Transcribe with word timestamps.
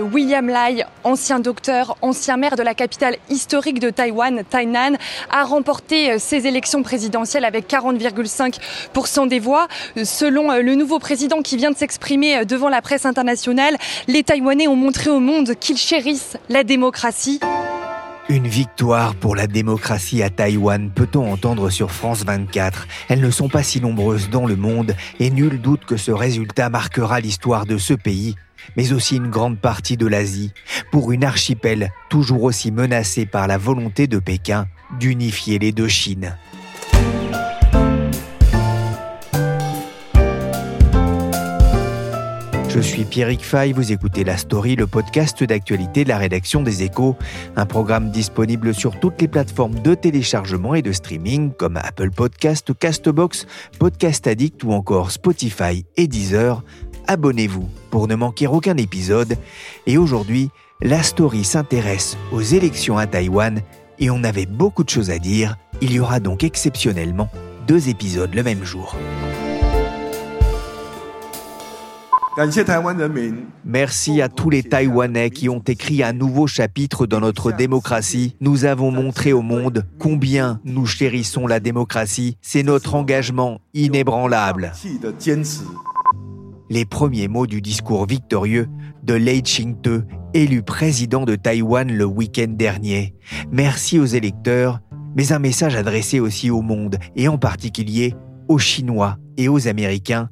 William 0.00 0.48
Lai, 0.48 0.84
ancien 1.04 1.40
docteur, 1.40 1.96
ancien 2.02 2.36
maire 2.36 2.56
de 2.56 2.62
la 2.62 2.74
capitale 2.74 3.16
historique 3.28 3.80
de 3.80 3.90
Taïwan, 3.90 4.42
Tainan, 4.48 4.96
a 5.30 5.44
remporté 5.44 6.18
ses 6.18 6.46
élections 6.46 6.82
présidentielles 6.82 7.44
avec 7.44 7.68
40,5% 7.68 9.28
des 9.28 9.38
voix. 9.38 9.68
Selon 10.02 10.52
le 10.52 10.74
nouveau 10.74 10.98
président 10.98 11.42
qui 11.42 11.56
vient 11.56 11.70
de 11.70 11.76
s'exprimer 11.76 12.44
devant 12.44 12.68
la 12.68 12.82
presse 12.82 13.06
internationale, 13.06 13.76
les 14.08 14.22
Taïwanais 14.22 14.68
ont 14.68 14.76
montré 14.76 15.10
au 15.10 15.20
monde 15.20 15.54
qu'ils 15.54 15.78
chérissent 15.78 16.36
la 16.48 16.64
démocratie. 16.64 17.40
Une 18.30 18.46
victoire 18.46 19.16
pour 19.16 19.34
la 19.34 19.48
démocratie 19.48 20.22
à 20.22 20.30
Taïwan, 20.30 20.92
peut-on 20.94 21.32
entendre 21.32 21.68
sur 21.68 21.90
France 21.90 22.24
24. 22.24 22.86
Elles 23.08 23.20
ne 23.20 23.30
sont 23.30 23.48
pas 23.48 23.64
si 23.64 23.80
nombreuses 23.80 24.30
dans 24.30 24.46
le 24.46 24.54
monde 24.54 24.94
et 25.18 25.30
nul 25.30 25.60
doute 25.60 25.84
que 25.84 25.96
ce 25.96 26.12
résultat 26.12 26.68
marquera 26.68 27.18
l'histoire 27.18 27.66
de 27.66 27.76
ce 27.76 27.92
pays, 27.92 28.36
mais 28.76 28.92
aussi 28.92 29.16
une 29.16 29.30
grande 29.30 29.58
partie 29.58 29.96
de 29.96 30.06
l'Asie, 30.06 30.52
pour 30.90 31.12
une 31.12 31.24
archipel 31.24 31.92
toujours 32.08 32.42
aussi 32.42 32.70
menacée 32.70 33.26
par 33.26 33.46
la 33.46 33.58
volonté 33.58 34.06
de 34.06 34.18
Pékin 34.18 34.66
d'unifier 34.98 35.58
les 35.58 35.72
deux 35.72 35.88
Chines. 35.88 36.36
Je 42.72 42.78
suis 42.78 43.04
Pierrick 43.04 43.44
Fay, 43.44 43.72
vous 43.72 43.90
écoutez 43.90 44.22
La 44.22 44.36
Story, 44.36 44.76
le 44.76 44.86
podcast 44.86 45.42
d'actualité 45.42 46.04
de 46.04 46.08
la 46.08 46.18
rédaction 46.18 46.62
des 46.62 46.84
Échos, 46.84 47.16
un 47.56 47.66
programme 47.66 48.12
disponible 48.12 48.72
sur 48.72 49.00
toutes 49.00 49.20
les 49.20 49.26
plateformes 49.26 49.80
de 49.80 49.96
téléchargement 49.96 50.76
et 50.76 50.80
de 50.80 50.92
streaming 50.92 51.52
comme 51.52 51.76
Apple 51.76 52.10
Podcast, 52.10 52.72
Castbox, 52.78 53.48
Podcast 53.80 54.28
Addict 54.28 54.62
ou 54.62 54.70
encore 54.70 55.10
Spotify 55.10 55.84
et 55.96 56.06
Deezer. 56.06 56.62
Abonnez-vous 57.06 57.68
pour 57.90 58.08
ne 58.08 58.14
manquer 58.14 58.46
aucun 58.46 58.76
épisode. 58.76 59.36
Et 59.86 59.98
aujourd'hui, 59.98 60.50
La 60.80 61.02
Story 61.02 61.44
s'intéresse 61.44 62.16
aux 62.32 62.40
élections 62.40 62.98
à 62.98 63.06
Taïwan 63.06 63.60
et 63.98 64.10
on 64.10 64.24
avait 64.24 64.46
beaucoup 64.46 64.84
de 64.84 64.90
choses 64.90 65.10
à 65.10 65.18
dire. 65.18 65.56
Il 65.80 65.92
y 65.92 66.00
aura 66.00 66.20
donc 66.20 66.44
exceptionnellement 66.44 67.28
deux 67.66 67.88
épisodes 67.88 68.34
le 68.34 68.42
même 68.42 68.64
jour. 68.64 68.96
Merci 73.64 74.22
à 74.22 74.28
tous 74.28 74.50
les 74.50 74.62
Taïwanais 74.62 75.30
qui 75.30 75.48
ont 75.48 75.62
écrit 75.66 76.02
un 76.02 76.12
nouveau 76.12 76.46
chapitre 76.46 77.06
dans 77.06 77.20
notre 77.20 77.52
démocratie. 77.52 78.36
Nous 78.40 78.64
avons 78.64 78.90
montré 78.90 79.32
au 79.32 79.42
monde 79.42 79.84
combien 79.98 80.60
nous 80.64 80.86
chérissons 80.86 81.46
la 81.46 81.60
démocratie. 81.60 82.36
C'est 82.40 82.62
notre 82.62 82.94
engagement 82.94 83.60
inébranlable. 83.74 84.72
Les 86.70 86.84
premiers 86.84 87.26
mots 87.26 87.48
du 87.48 87.60
discours 87.60 88.06
victorieux 88.06 88.68
de 89.02 89.14
Lei 89.14 89.42
Ching-te, 89.44 90.02
élu 90.34 90.62
président 90.62 91.24
de 91.24 91.34
Taïwan 91.34 91.90
le 91.90 92.04
week-end 92.04 92.46
dernier. 92.48 93.16
Merci 93.50 93.98
aux 93.98 94.06
électeurs, 94.06 94.78
mais 95.16 95.32
un 95.32 95.40
message 95.40 95.74
adressé 95.74 96.20
aussi 96.20 96.48
au 96.48 96.62
monde, 96.62 96.96
et 97.16 97.26
en 97.26 97.38
particulier 97.38 98.14
aux 98.46 98.58
Chinois 98.58 99.16
et 99.36 99.48
aux 99.48 99.66
Américains 99.66 100.30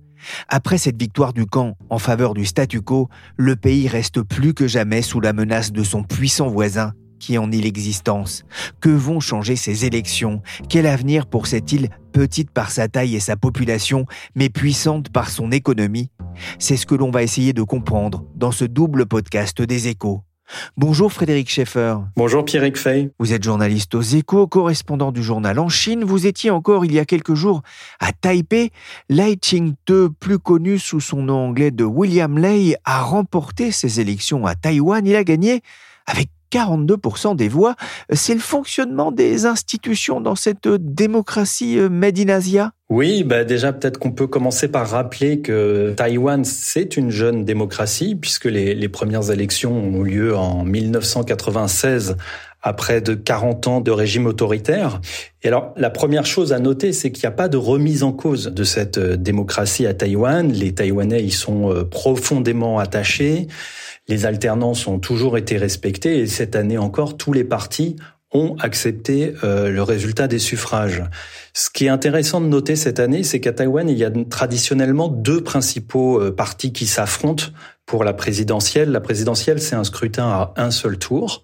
après 0.48 0.78
cette 0.78 1.00
victoire 1.00 1.32
du 1.32 1.46
camp 1.46 1.76
en 1.90 1.98
faveur 1.98 2.34
du 2.34 2.44
statu 2.44 2.80
quo, 2.80 3.08
le 3.36 3.56
pays 3.56 3.88
reste 3.88 4.22
plus 4.22 4.54
que 4.54 4.66
jamais 4.66 5.02
sous 5.02 5.20
la 5.20 5.32
menace 5.32 5.72
de 5.72 5.82
son 5.82 6.02
puissant 6.02 6.48
voisin 6.48 6.92
qui 7.18 7.38
en 7.38 7.48
nie 7.48 7.60
l'existence. 7.60 8.44
Que 8.80 8.88
vont 8.88 9.20
changer 9.20 9.56
ces 9.56 9.84
élections? 9.84 10.42
Quel 10.68 10.86
avenir 10.86 11.26
pour 11.26 11.46
cette 11.46 11.72
île 11.72 11.90
petite 12.12 12.50
par 12.50 12.70
sa 12.70 12.88
taille 12.88 13.16
et 13.16 13.20
sa 13.20 13.36
population, 13.36 14.06
mais 14.34 14.48
puissante 14.48 15.10
par 15.10 15.30
son 15.30 15.50
économie? 15.52 16.10
C'est 16.58 16.76
ce 16.76 16.86
que 16.86 16.94
l'on 16.94 17.10
va 17.10 17.22
essayer 17.22 17.52
de 17.52 17.62
comprendre 17.62 18.24
dans 18.34 18.52
ce 18.52 18.64
double 18.64 19.06
podcast 19.06 19.60
des 19.60 19.88
échos. 19.88 20.22
Bonjour 20.76 21.12
Frédéric 21.12 21.50
Schaeffer. 21.50 21.96
Bonjour 22.16 22.44
Pierrick 22.44 22.76
Fay. 22.76 23.10
Vous 23.18 23.32
êtes 23.32 23.42
journaliste 23.42 23.94
aux 23.94 24.02
échos, 24.02 24.46
correspondant 24.46 25.12
du 25.12 25.22
journal 25.22 25.58
en 25.58 25.68
Chine. 25.68 26.04
Vous 26.04 26.26
étiez 26.26 26.50
encore 26.50 26.84
il 26.84 26.92
y 26.92 26.98
a 26.98 27.04
quelques 27.04 27.34
jours 27.34 27.62
à 28.00 28.12
Taipei. 28.12 28.70
Lai 29.08 29.36
Ching-te, 29.40 30.08
plus 30.08 30.38
connu 30.38 30.78
sous 30.78 31.00
son 31.00 31.22
nom 31.22 31.48
anglais 31.48 31.70
de 31.70 31.84
William 31.84 32.38
Lei, 32.38 32.76
a 32.84 33.02
remporté 33.02 33.70
ses 33.72 34.00
élections 34.00 34.46
à 34.46 34.54
Taïwan. 34.54 35.06
Il 35.06 35.16
a 35.16 35.24
gagné 35.24 35.60
avec 36.06 36.30
42% 36.50 37.36
des 37.36 37.48
voix. 37.48 37.74
C'est 38.12 38.34
le 38.34 38.40
fonctionnement 38.40 39.12
des 39.12 39.46
institutions 39.46 40.20
dans 40.20 40.34
cette 40.34 40.68
démocratie 40.68 41.78
euh, 41.78 41.88
made 41.88 42.18
in 42.18 42.28
Asia? 42.28 42.72
Oui, 42.90 43.22
bah 43.22 43.44
déjà 43.44 43.74
peut-être 43.74 43.98
qu'on 43.98 44.12
peut 44.12 44.26
commencer 44.26 44.68
par 44.68 44.88
rappeler 44.88 45.40
que 45.42 45.92
Taïwan, 45.94 46.42
c'est 46.44 46.96
une 46.96 47.10
jeune 47.10 47.44
démocratie, 47.44 48.14
puisque 48.14 48.46
les, 48.46 48.74
les 48.74 48.88
premières 48.88 49.30
élections 49.30 49.72
ont 49.72 50.06
eu 50.06 50.10
lieu 50.10 50.36
en 50.36 50.64
1996 50.64 52.16
après 52.62 53.00
de 53.00 53.14
40 53.14 53.66
ans 53.66 53.80
de 53.80 53.90
régime 53.90 54.26
autoritaire. 54.26 55.00
Et 55.42 55.48
alors, 55.48 55.72
la 55.76 55.90
première 55.90 56.26
chose 56.26 56.52
à 56.52 56.58
noter, 56.58 56.92
c'est 56.92 57.12
qu'il 57.12 57.22
n'y 57.22 57.32
a 57.32 57.36
pas 57.36 57.48
de 57.48 57.56
remise 57.56 58.02
en 58.02 58.12
cause 58.12 58.46
de 58.46 58.64
cette 58.64 58.98
euh, 58.98 59.16
démocratie 59.16 59.86
à 59.86 59.94
Taïwan. 59.94 60.50
Les 60.52 60.74
Taïwanais 60.74 61.22
y 61.22 61.30
sont 61.30 61.72
euh, 61.72 61.84
profondément 61.84 62.78
attachés. 62.78 63.46
Les 64.08 64.26
alternances 64.26 64.86
ont 64.86 64.98
toujours 64.98 65.38
été 65.38 65.56
respectées 65.56 66.18
et 66.18 66.26
cette 66.26 66.56
année 66.56 66.78
encore, 66.78 67.16
tous 67.16 67.32
les 67.32 67.44
partis 67.44 67.96
ont 68.32 68.56
accepté 68.58 69.34
euh, 69.44 69.70
le 69.70 69.82
résultat 69.82 70.26
des 70.28 70.38
suffrages. 70.38 71.02
Ce 71.54 71.70
qui 71.70 71.86
est 71.86 71.90
intéressant 71.90 72.40
de 72.40 72.46
noter 72.46 72.76
cette 72.76 73.00
année, 73.00 73.22
c'est 73.22 73.40
qu'à 73.40 73.52
Taïwan, 73.52 73.88
il 73.88 73.96
y 73.96 74.04
a 74.04 74.10
traditionnellement 74.10 75.08
deux 75.08 75.42
principaux 75.42 76.20
partis 76.32 76.72
qui 76.72 76.86
s'affrontent 76.86 77.46
pour 77.88 78.04
la 78.04 78.12
présidentielle. 78.12 78.92
La 78.92 79.00
présidentielle, 79.00 79.60
c'est 79.60 79.74
un 79.74 79.82
scrutin 79.82 80.28
à 80.28 80.52
un 80.56 80.70
seul 80.70 80.98
tour. 80.98 81.42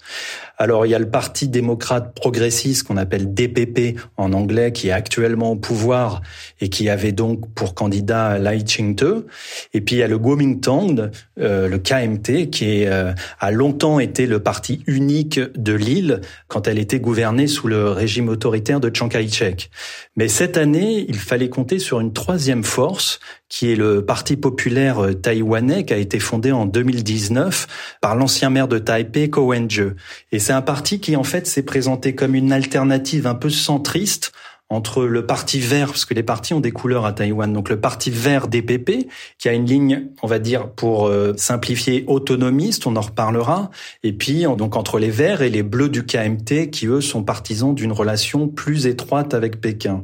Alors, 0.57 0.87
il 0.87 0.91
y 0.91 0.95
a 0.95 0.99
le 1.01 1.09
Parti 1.09 1.49
démocrate 1.49 2.15
progressiste 2.15 2.87
qu'on 2.87 2.97
appelle 2.97 3.35
DPP 3.35 3.99
en 4.17 4.33
anglais, 4.33 4.71
qui 4.71 4.89
est 4.89 4.93
actuellement 4.93 5.53
au 5.53 5.57
pouvoir 5.57 6.21
et 6.61 6.69
qui 6.69 6.89
avait 6.89 7.11
donc 7.13 7.53
pour 7.55 7.75
candidat 7.75 8.39
Lai 8.39 8.63
Ching-te. 8.65 9.25
Et 9.73 9.81
puis, 9.81 9.97
il 9.97 9.99
y 9.99 10.03
a 10.03 10.07
le 10.07 10.19
Kuomintang, 10.19 11.11
euh, 11.41 11.69
le 11.69 11.79
KMT, 11.79 12.51
qui 12.51 12.85
euh, 12.85 13.13
a 13.41 13.51
longtemps 13.51 13.99
été 13.99 14.27
le 14.27 14.39
parti 14.39 14.85
unique 14.87 15.41
de 15.57 15.73
l'île 15.73 16.21
quand 16.47 16.69
elle 16.69 16.79
était 16.79 17.01
gouvernée 17.01 17.49
sous 17.49 17.67
le 17.67 17.89
régime 17.89 18.29
autoritaire 18.29 18.81
de 18.81 18.95
Chiang 18.95 19.09
Kai-shek. 19.09 19.71
Mais 20.15 20.29
cette 20.29 20.57
année, 20.57 21.07
il 21.09 21.19
fallait 21.19 21.49
compter 21.49 21.79
sur 21.79 22.01
une 22.01 22.13
troisième 22.13 22.65
force, 22.65 23.19
qui 23.55 23.71
est 23.71 23.77
le 23.77 24.05
Parti 24.05 24.37
populaire 24.37 24.99
euh, 24.99 25.15
taïwanais, 25.15 25.85
qui 25.85 25.95
a 25.95 25.97
été 25.97 26.19
fondé 26.19 26.51
en 26.51 26.67
2019 26.67 27.99
par 28.01 28.17
l'ancien 28.17 28.51
maire 28.51 28.67
de 28.67 28.79
Taipei, 28.79 29.31
Ko 29.31 29.43
Wen-je. 29.43 29.95
Et 30.33 30.41
c'est 30.41 30.53
un 30.53 30.61
parti 30.61 30.99
qui, 30.99 31.15
en 31.15 31.23
fait, 31.23 31.47
s'est 31.47 31.63
présenté 31.63 32.17
comme 32.17 32.35
une 32.35 32.53
alternative 32.53 33.29
un 33.29 33.37
peu 33.37 33.51
centriste 33.51 34.33
entre 34.71 35.05
le 35.05 35.25
parti 35.25 35.61
vert, 35.61 35.89
parce 35.89 36.05
que 36.05 36.15
les 36.15 36.25
partis 36.25 36.53
ont 36.53 36.59
des 36.59 36.73
couleurs 36.73 37.07
à 37.07 37.13
Taïwan, 37.13 37.53
donc 37.53 37.69
le 37.69 37.79
parti 37.79 38.11
vert 38.11 38.49
DPP, 38.49 39.07
qui 39.39 39.49
a 39.49 39.53
une 39.53 39.67
ligne, 39.67 40.09
on 40.23 40.27
va 40.27 40.41
dire, 40.41 40.71
pour 40.71 41.07
euh, 41.07 41.33
simplifier, 41.37 42.03
autonomiste, 42.09 42.89
on 42.89 42.97
en 42.97 43.03
reparlera, 43.03 43.71
et 44.03 44.13
puis 44.13 44.47
donc 44.59 44.75
entre 44.75 44.99
les 44.99 45.11
verts 45.11 45.43
et 45.43 45.51
les 45.51 45.63
bleus 45.63 45.91
du 45.91 46.05
KMT, 46.05 46.71
qui 46.73 46.87
eux 46.87 47.03
sont 47.03 47.23
partisans 47.23 47.73
d'une 47.73 47.93
relation 47.93 48.49
plus 48.49 48.89
étroite 48.89 49.33
avec 49.33 49.61
Pékin. 49.61 50.03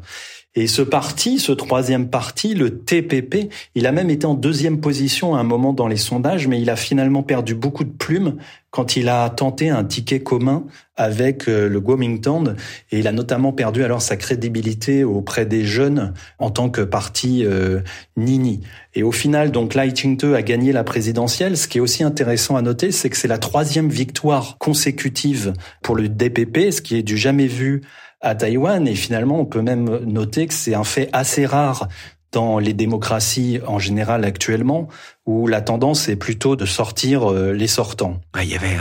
Et 0.56 0.67
ce 0.67 0.82
parti, 0.82 1.38
ce 1.38 1.52
troisième 1.52 2.08
parti, 2.08 2.55
le 2.55 2.79
TPP, 2.79 3.52
il 3.76 3.87
a 3.87 3.93
même 3.93 4.11
été 4.11 4.26
en 4.26 4.35
deuxième 4.35 4.81
position 4.81 5.37
à 5.37 5.38
un 5.38 5.44
moment 5.44 5.73
dans 5.73 5.87
les 5.87 5.97
sondages, 5.97 6.49
mais 6.49 6.61
il 6.61 6.70
a 6.70 6.76
finalement 6.76 7.23
perdu 7.23 7.55
beaucoup 7.55 7.85
de 7.85 7.93
plumes 7.93 8.37
quand 8.70 8.97
il 8.97 9.08
a 9.08 9.31
tenté 9.31 9.70
un 9.70 9.85
ticket 9.85 10.20
commun 10.20 10.64
avec 10.97 11.49
euh, 11.49 11.69
le 11.69 11.81
Kuomintang 11.81 12.56
et 12.91 12.99
il 12.99 13.06
a 13.06 13.12
notamment 13.12 13.52
perdu 13.52 13.85
alors 13.85 14.02
sa 14.02 14.17
crédibilité 14.17 15.05
auprès 15.05 15.47
des 15.47 15.64
jeunes 15.64 16.14
en 16.41 16.50
tant 16.50 16.69
que 16.69 16.82
parti 16.82 17.44
euh, 17.44 17.81
Nini. 18.17 18.61
Et 18.94 19.05
au 19.05 19.12
final, 19.12 19.53
donc 19.53 19.75
Lai 19.75 19.94
Ching-te 19.94 20.35
a 20.35 20.43
gagné 20.43 20.73
la 20.73 20.82
présidentielle. 20.82 21.56
Ce 21.56 21.69
qui 21.69 21.79
est 21.79 21.81
aussi 21.81 22.03
intéressant 22.03 22.56
à 22.56 22.62
noter, 22.62 22.91
c'est 22.91 23.08
que 23.08 23.17
c'est 23.17 23.29
la 23.29 23.38
troisième 23.38 23.88
victoire 23.88 24.56
consécutive 24.58 25.53
pour 25.81 25.94
le 25.94 26.08
DPP, 26.08 26.73
ce 26.73 26.81
qui 26.81 26.96
est 26.96 27.03
du 27.03 27.17
jamais 27.17 27.46
vu 27.46 27.82
à 28.20 28.34
Taïwan. 28.34 28.87
Et 28.87 28.94
finalement, 28.94 29.40
on 29.40 29.46
peut 29.46 29.62
même 29.62 30.05
noter 30.05 30.46
que 30.46 30.55
c'est 30.55 30.75
un 30.75 30.84
fait 30.84 31.08
assez 31.12 31.46
rare 31.46 31.88
dans 32.32 32.58
les 32.58 32.75
démocraties 32.75 33.58
en 33.67 33.78
général 33.78 34.25
actuellement, 34.25 34.88
où 35.26 35.46
la 35.46 35.61
tendance 35.61 36.08
est 36.08 36.17
plutôt 36.17 36.55
de 36.55 36.64
sortir 36.64 37.31
euh, 37.31 37.52
les 37.52 37.67
sortants. 37.67 38.20
Il 38.40 38.49
y 38.49 38.55
avait 38.55 38.76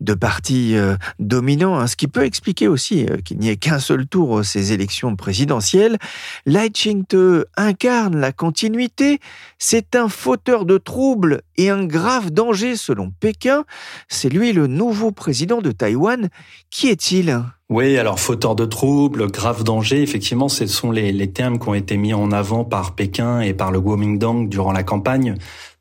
deux 0.00 0.16
partis 0.16 0.76
euh, 0.76 0.96
dominants, 1.18 1.78
hein, 1.78 1.86
ce 1.86 1.96
qui 1.96 2.08
peut 2.08 2.24
expliquer 2.24 2.66
aussi 2.66 3.06
euh, 3.06 3.18
qu'il 3.18 3.38
n'y 3.38 3.50
ait 3.50 3.56
qu'un 3.56 3.78
seul 3.78 4.06
tour 4.06 4.44
ces 4.44 4.72
élections 4.72 5.14
présidentielles. 5.14 5.96
Lai 6.44 6.70
Ching-te 6.74 7.44
incarne 7.56 8.18
la 8.18 8.32
continuité. 8.32 9.20
C'est 9.58 9.94
un 9.94 10.08
fauteur 10.08 10.64
de 10.64 10.78
troubles 10.78 11.42
et 11.56 11.70
un 11.70 11.84
grave 11.84 12.30
danger 12.30 12.76
selon 12.76 13.10
Pékin. 13.10 13.64
C'est 14.08 14.28
lui 14.28 14.52
le 14.52 14.66
nouveau 14.66 15.12
président 15.12 15.60
de 15.60 15.70
Taïwan. 15.70 16.28
Qui 16.70 16.88
est-il? 16.88 17.40
Oui, 17.70 17.98
alors 17.98 18.18
fauteur 18.18 18.54
de 18.54 18.64
troubles, 18.64 19.30
grave 19.30 19.62
danger, 19.62 20.00
effectivement, 20.00 20.48
ce 20.48 20.66
sont 20.66 20.90
les, 20.90 21.12
les, 21.12 21.30
termes 21.30 21.58
qui 21.58 21.68
ont 21.68 21.74
été 21.74 21.98
mis 21.98 22.14
en 22.14 22.32
avant 22.32 22.64
par 22.64 22.94
Pékin 22.94 23.40
et 23.40 23.52
par 23.52 23.70
le 23.70 23.78
Kuomintang 23.78 24.48
durant 24.48 24.72
la 24.72 24.82
campagne 24.82 25.34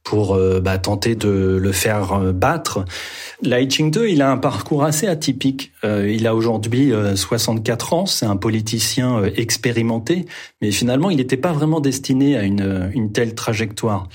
pour 0.03 0.35
euh, 0.35 0.59
bah, 0.59 0.77
tenter 0.77 1.15
de 1.15 1.57
le 1.61 1.71
faire 1.71 2.13
euh, 2.13 2.31
battre. 2.33 2.85
Lai 3.41 3.69
Ching-te, 3.69 3.99
il 3.99 4.21
a 4.21 4.31
un 4.31 4.37
parcours 4.37 4.83
assez 4.83 5.07
atypique. 5.07 5.71
Euh, 5.85 6.09
il 6.09 6.27
a 6.27 6.35
aujourd'hui 6.35 6.91
64 7.15 7.93
ans, 7.93 8.05
c'est 8.05 8.25
un 8.25 8.37
politicien 8.37 9.23
expérimenté, 9.35 10.25
mais 10.61 10.71
finalement, 10.71 11.09
il 11.09 11.17
n'était 11.17 11.37
pas 11.37 11.51
vraiment 11.51 11.79
destiné 11.79 12.37
à 12.37 12.43
une, 12.43 12.91
une 12.93 13.11
telle 13.13 13.35
trajectoire. 13.35 14.09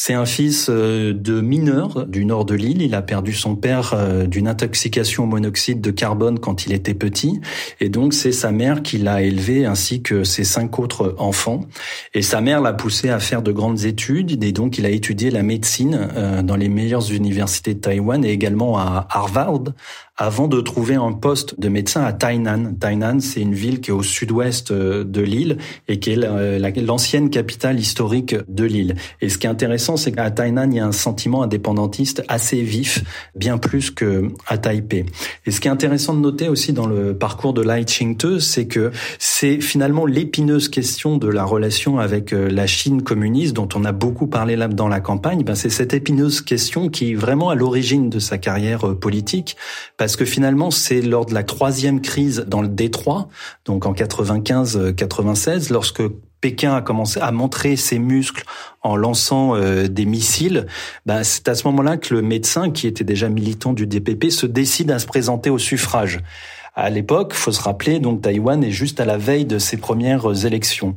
C'est 0.00 0.14
un 0.14 0.26
fils 0.26 0.68
euh, 0.70 1.12
de 1.12 1.40
mineur 1.40 2.06
du 2.06 2.24
nord 2.24 2.44
de 2.44 2.54
l'île. 2.54 2.82
Il 2.82 2.94
a 2.94 3.02
perdu 3.02 3.32
son 3.32 3.56
père 3.56 3.94
euh, 3.94 4.26
d'une 4.26 4.46
intoxication 4.46 5.24
au 5.24 5.26
monoxyde 5.26 5.80
de 5.80 5.90
carbone 5.90 6.38
quand 6.38 6.66
il 6.66 6.72
était 6.72 6.94
petit. 6.94 7.40
Et 7.80 7.88
donc, 7.88 8.14
c'est 8.14 8.30
sa 8.30 8.52
mère 8.52 8.84
qui 8.84 8.98
l'a 8.98 9.22
élevé 9.22 9.66
ainsi 9.66 10.00
que 10.00 10.22
ses 10.22 10.44
cinq 10.44 10.78
autres 10.78 11.16
enfants. 11.18 11.62
Et 12.14 12.22
sa 12.22 12.40
mère 12.40 12.60
l'a 12.60 12.74
poussé 12.74 13.08
à 13.08 13.18
faire 13.18 13.42
de 13.42 13.50
grandes 13.50 13.86
études. 13.86 14.44
Et 14.44 14.52
donc, 14.52 14.78
il 14.78 14.86
a 14.86 14.90
étudié 14.90 15.32
la 15.32 15.42
médecine 15.42 16.08
euh, 16.14 16.42
dans 16.42 16.54
les 16.54 16.68
meilleures 16.68 17.10
universités 17.10 17.74
de 17.74 17.80
Taïwan 17.80 18.24
et 18.24 18.30
également 18.30 18.78
à 18.78 19.08
Harvard 19.10 19.64
avant 20.18 20.48
de 20.48 20.60
trouver 20.60 20.96
un 20.96 21.12
poste 21.12 21.58
de 21.60 21.68
médecin 21.68 22.02
à 22.02 22.12
Tainan. 22.12 22.74
Tainan, 22.78 23.20
c'est 23.20 23.40
une 23.40 23.54
ville 23.54 23.80
qui 23.80 23.90
est 23.90 23.94
au 23.94 24.02
sud-ouest 24.02 24.72
euh, 24.72 25.04
de 25.04 25.20
l'île 25.20 25.58
et 25.86 26.00
qui 26.00 26.10
est 26.10 26.80
l'ancienne 26.82 27.30
capitale 27.30 27.78
historique 27.78 28.34
de 28.48 28.64
l'île. 28.64 28.96
Et 29.20 29.28
ce 29.28 29.38
qui 29.38 29.46
est 29.46 29.50
intéressant, 29.50 29.96
c'est 29.96 30.10
qu'à 30.10 30.30
Tainan, 30.32 30.70
il 30.72 30.76
y 30.76 30.80
a 30.80 30.86
un 30.86 30.92
sentiment 30.92 31.44
indépendantiste 31.44 32.24
assez 32.26 32.60
vif, 32.62 33.04
bien 33.36 33.58
plus 33.58 33.92
que 33.92 34.28
à 34.48 34.58
Taipei. 34.58 35.06
Et 35.46 35.52
ce 35.52 35.60
qui 35.60 35.68
est 35.68 35.70
intéressant 35.70 36.14
de 36.14 36.20
noter 36.20 36.48
aussi 36.48 36.72
dans 36.72 36.86
le 36.86 37.16
parcours 37.16 37.54
de 37.54 37.62
Lai 37.62 37.84
Ching-te, 37.86 38.40
c'est 38.40 38.66
que 38.66 38.90
c'est 39.20 39.60
finalement 39.60 40.04
l'épineuse 40.04 40.68
question 40.68 41.16
de 41.16 41.28
la 41.28 41.44
relation 41.44 42.00
avec 42.00 42.32
euh, 42.32 42.50
la 42.50 42.66
Chine 42.66 43.02
communiste 43.02 43.54
dont 43.54 43.68
on 43.76 43.84
a 43.84 43.92
beaucoup 43.92 44.26
parlé 44.26 44.56
là 44.56 44.66
dans 44.66 44.88
la 44.88 45.00
campagne. 45.00 45.44
Ben, 45.44 45.54
c'est 45.54 45.70
cette 45.70 45.94
épineuse 45.94 46.40
question 46.40 46.88
qui 46.88 47.12
est 47.12 47.14
vraiment 47.14 47.50
à 47.50 47.54
l'origine 47.54 48.10
de 48.10 48.18
sa 48.18 48.36
carrière 48.36 48.88
euh, 48.88 48.94
politique 48.94 49.56
que 50.16 50.24
finalement, 50.24 50.70
c'est 50.70 51.00
lors 51.00 51.26
de 51.26 51.34
la 51.34 51.42
troisième 51.42 52.00
crise 52.00 52.44
dans 52.46 52.62
le 52.62 52.68
Détroit, 52.68 53.28
donc 53.64 53.86
en 53.86 53.92
95-96, 53.92 55.72
lorsque 55.72 56.02
Pékin 56.40 56.74
a 56.74 56.82
commencé 56.82 57.20
à 57.20 57.32
montrer 57.32 57.76
ses 57.76 57.98
muscles 57.98 58.44
en 58.82 58.96
lançant 58.96 59.56
euh, 59.56 59.88
des 59.88 60.04
missiles, 60.04 60.66
ben 61.04 61.24
c'est 61.24 61.48
à 61.48 61.54
ce 61.54 61.66
moment-là 61.66 61.96
que 61.96 62.14
le 62.14 62.22
médecin, 62.22 62.70
qui 62.70 62.86
était 62.86 63.04
déjà 63.04 63.28
militant 63.28 63.72
du 63.72 63.86
DPP, 63.86 64.30
se 64.30 64.46
décide 64.46 64.90
à 64.90 64.98
se 64.98 65.06
présenter 65.06 65.50
au 65.50 65.58
suffrage. 65.58 66.20
À 66.74 66.90
l'époque, 66.90 67.34
faut 67.34 67.50
se 67.50 67.60
rappeler, 67.60 67.98
donc 67.98 68.22
Taïwan 68.22 68.62
est 68.62 68.70
juste 68.70 69.00
à 69.00 69.04
la 69.04 69.18
veille 69.18 69.46
de 69.46 69.58
ses 69.58 69.78
premières 69.78 70.44
élections. 70.46 70.94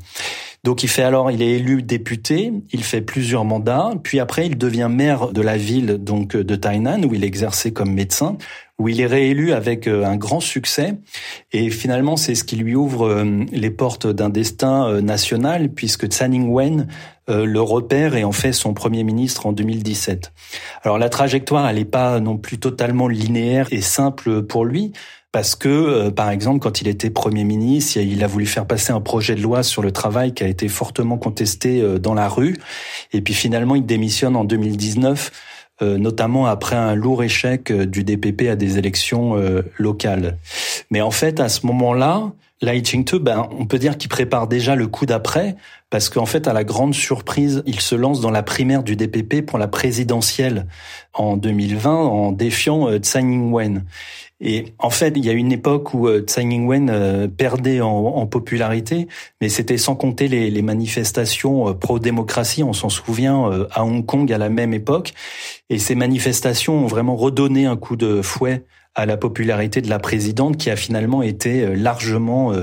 Donc 0.63 0.83
il 0.83 0.89
fait 0.89 1.01
alors, 1.01 1.31
il 1.31 1.41
est 1.41 1.53
élu 1.53 1.81
député, 1.81 2.53
il 2.71 2.83
fait 2.83 3.01
plusieurs 3.01 3.45
mandats, 3.45 3.93
puis 4.03 4.19
après 4.19 4.45
il 4.45 4.59
devient 4.59 4.89
maire 4.91 5.29
de 5.29 5.41
la 5.41 5.57
ville 5.57 5.97
donc 5.97 6.37
de 6.37 6.55
Tainan 6.55 7.01
où 7.03 7.15
il 7.15 7.23
exerçait 7.23 7.71
comme 7.71 7.91
médecin, 7.91 8.37
où 8.81 8.89
il 8.89 8.99
est 8.99 9.07
réélu 9.07 9.53
avec 9.53 9.87
euh, 9.87 10.03
un 10.03 10.17
grand 10.17 10.39
succès. 10.39 10.95
Et 11.51 11.69
finalement, 11.69 12.17
c'est 12.17 12.33
ce 12.33 12.43
qui 12.43 12.55
lui 12.55 12.73
ouvre 12.73 13.07
euh, 13.07 13.45
les 13.51 13.69
portes 13.69 14.07
d'un 14.07 14.29
destin 14.29 14.87
euh, 14.87 15.01
national, 15.01 15.69
puisque 15.69 16.07
Tsai 16.07 16.25
Ing-wen 16.25 16.87
le 17.27 17.61
repère 17.61 18.15
et 18.15 18.25
en 18.25 18.33
fait 18.33 18.51
son 18.51 18.73
premier 18.73 19.05
ministre 19.05 19.45
en 19.45 19.53
2017. 19.53 20.33
Alors 20.83 20.97
la 20.97 21.07
trajectoire, 21.07 21.65
elle 21.69 21.77
n'est 21.77 21.85
pas 21.85 22.19
non 22.19 22.37
plus 22.37 22.57
totalement 22.57 23.07
linéaire 23.07 23.69
et 23.71 23.79
simple 23.79 24.41
pour 24.41 24.65
lui, 24.65 24.91
parce 25.31 25.55
que, 25.55 26.09
par 26.09 26.29
exemple, 26.29 26.59
quand 26.59 26.81
il 26.81 26.89
était 26.89 27.09
Premier 27.09 27.45
ministre, 27.45 27.95
il 28.01 28.21
a 28.21 28.27
voulu 28.27 28.45
faire 28.45 28.67
passer 28.67 28.91
un 28.91 28.99
projet 28.99 29.35
de 29.35 29.41
loi 29.41 29.63
sur 29.63 29.81
le 29.81 29.93
travail 29.93 30.33
qui 30.33 30.43
a 30.43 30.47
été 30.47 30.67
fortement 30.67 31.17
contesté 31.17 31.81
dans 31.99 32.15
la 32.15 32.27
rue. 32.27 32.57
Et 33.13 33.21
puis 33.21 33.33
finalement, 33.33 33.75
il 33.75 33.85
démissionne 33.85 34.35
en 34.35 34.43
2019, 34.43 35.31
euh, 35.31 35.50
notamment 35.81 36.45
après 36.45 36.75
un 36.75 36.95
lourd 36.95 37.23
échec 37.23 37.71
du 37.71 38.03
DPP 38.03 38.49
à 38.49 38.55
des 38.55 38.77
élections 38.77 39.35
locales. 39.77 40.37
Mais 40.89 41.01
en 41.01 41.11
fait, 41.11 41.39
à 41.39 41.49
ce 41.49 41.65
moment-là, 41.65 42.31
Lai 42.61 42.83
Ching-te, 42.83 43.15
ben, 43.15 43.47
on 43.57 43.65
peut 43.65 43.79
dire 43.79 43.97
qu'il 43.97 44.09
prépare 44.09 44.47
déjà 44.47 44.75
le 44.75 44.87
coup 44.87 45.05
d'après, 45.05 45.55
parce 45.89 46.09
qu'en 46.09 46.27
fait, 46.27 46.47
à 46.47 46.53
la 46.53 46.63
grande 46.63 46.93
surprise, 46.93 47.63
il 47.65 47.79
se 47.79 47.95
lance 47.95 48.21
dans 48.21 48.29
la 48.29 48.43
primaire 48.43 48.83
du 48.83 48.95
DPP 48.95 49.45
pour 49.45 49.57
la 49.57 49.67
présidentielle 49.67 50.67
en 51.13 51.37
2020 51.37 51.91
en 51.91 52.31
défiant 52.31 52.95
Tsai 52.99 53.19
Ing-wen. 53.19 53.83
Et 54.43 54.73
en 54.79 54.89
fait, 54.89 55.13
il 55.15 55.23
y 55.23 55.29
a 55.29 55.33
une 55.33 55.51
époque 55.51 55.93
où 55.93 56.07
euh, 56.07 56.21
Tsai 56.21 56.41
Ing-wen 56.41 56.89
euh, 56.89 57.27
perdait 57.27 57.79
en, 57.79 58.25
popularité, 58.25 59.07
mais 59.39 59.49
c'était 59.49 59.77
sans 59.77 59.95
compter 59.95 60.27
les, 60.27 60.61
manifestations 60.63 61.69
euh, 61.69 61.73
pro-démocratie. 61.73 62.63
On 62.63 62.73
s'en 62.73 62.89
souvient 62.89 63.67
à 63.71 63.83
Hong 63.83 64.03
Kong 64.03 64.31
à 64.33 64.39
la 64.39 64.49
même 64.49 64.73
époque. 64.73 65.13
Et 65.69 65.77
ces 65.77 65.93
manifestations 65.93 66.83
ont 66.83 66.87
vraiment 66.87 67.15
redonné 67.15 67.67
un 67.67 67.77
coup 67.77 67.95
de 67.95 68.21
fouet 68.23 68.63
à 68.95 69.05
la 69.05 69.17
popularité 69.17 69.81
de 69.81 69.89
la 69.89 69.99
présidente 69.99 70.57
qui 70.57 70.69
a 70.69 70.75
finalement 70.75 71.23
été 71.23 71.75
largement 71.75 72.53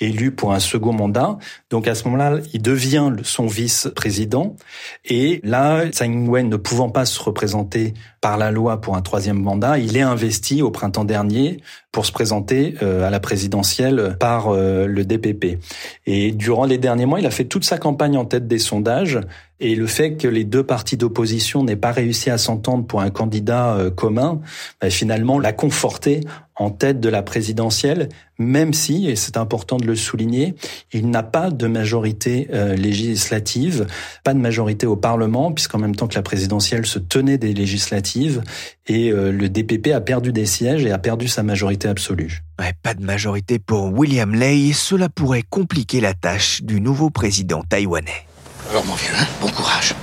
élu 0.00 0.30
pour 0.30 0.52
un 0.52 0.60
second 0.60 0.92
mandat. 0.92 1.38
Donc 1.70 1.88
à 1.88 1.94
ce 1.94 2.04
moment-là, 2.04 2.38
il 2.52 2.62
devient 2.62 3.12
son 3.22 3.46
vice-président. 3.46 4.56
Et 5.04 5.40
là, 5.44 5.86
Tsai 5.88 6.06
Ing-wen 6.06 6.48
ne 6.48 6.56
pouvant 6.56 6.90
pas 6.90 7.04
se 7.04 7.20
représenter 7.20 7.94
par 8.20 8.36
la 8.38 8.50
loi 8.50 8.80
pour 8.80 8.96
un 8.96 9.02
troisième 9.02 9.40
mandat, 9.40 9.78
il 9.78 9.96
est 9.96 10.02
investi 10.02 10.62
au 10.62 10.70
printemps 10.70 11.04
dernier 11.04 11.60
pour 11.92 12.04
se 12.04 12.12
présenter 12.12 12.74
euh, 12.82 13.06
à 13.06 13.10
la 13.10 13.20
présidentielle 13.20 14.16
par 14.18 14.48
euh, 14.48 14.86
le 14.86 15.04
DPP. 15.04 15.58
Et 16.06 16.32
durant 16.32 16.64
les 16.64 16.78
derniers 16.78 17.06
mois, 17.06 17.20
il 17.20 17.26
a 17.26 17.30
fait 17.30 17.44
toute 17.44 17.64
sa 17.64 17.78
campagne 17.78 18.16
en 18.16 18.24
tête 18.24 18.48
des 18.48 18.58
sondages. 18.58 19.20
Et 19.60 19.74
le 19.74 19.86
fait 19.86 20.16
que 20.16 20.28
les 20.28 20.44
deux 20.44 20.62
partis 20.62 20.96
d'opposition 20.96 21.64
n'aient 21.64 21.76
pas 21.76 21.90
réussi 21.90 22.30
à 22.30 22.38
s'entendre 22.38 22.86
pour 22.86 23.00
un 23.00 23.10
candidat 23.10 23.74
euh, 23.74 23.90
commun, 23.90 24.40
bah, 24.80 24.90
finalement 24.90 25.38
l'a 25.38 25.52
conforté 25.52 26.20
en 26.58 26.70
tête 26.70 27.00
de 27.00 27.08
la 27.08 27.22
présidentielle, 27.22 28.08
même 28.38 28.72
si, 28.72 29.08
et 29.08 29.16
c'est 29.16 29.36
important 29.36 29.76
de 29.76 29.86
le 29.86 29.94
souligner, 29.94 30.54
il 30.92 31.08
n'a 31.08 31.22
pas 31.22 31.50
de 31.50 31.66
majorité 31.66 32.48
euh, 32.52 32.74
législative, 32.74 33.86
pas 34.24 34.34
de 34.34 34.40
majorité 34.40 34.86
au 34.86 34.96
Parlement, 34.96 35.52
puisqu'en 35.52 35.78
même 35.78 35.94
temps 35.94 36.08
que 36.08 36.16
la 36.16 36.22
présidentielle 36.22 36.84
se 36.84 36.98
tenait 36.98 37.38
des 37.38 37.54
législatives, 37.54 38.42
et 38.86 39.10
euh, 39.10 39.30
le 39.30 39.48
DPP 39.48 39.92
a 39.92 40.00
perdu 40.00 40.32
des 40.32 40.46
sièges 40.46 40.84
et 40.84 40.90
a 40.90 40.98
perdu 40.98 41.28
sa 41.28 41.42
majorité 41.42 41.88
absolue. 41.88 42.42
Ouais, 42.58 42.72
pas 42.82 42.94
de 42.94 43.04
majorité 43.04 43.58
pour 43.58 43.92
William 43.92 44.34
Lay, 44.34 44.72
cela 44.72 45.08
pourrait 45.08 45.44
compliquer 45.48 46.00
la 46.00 46.14
tâche 46.14 46.62
du 46.62 46.80
nouveau 46.80 47.10
président 47.10 47.62
taïwanais. 47.68 48.27
Alors 48.70 48.84
mon 48.84 48.94
vieux, 48.94 49.14
hein, 49.18 49.26
bon 49.40 49.48
courage. 49.48 49.94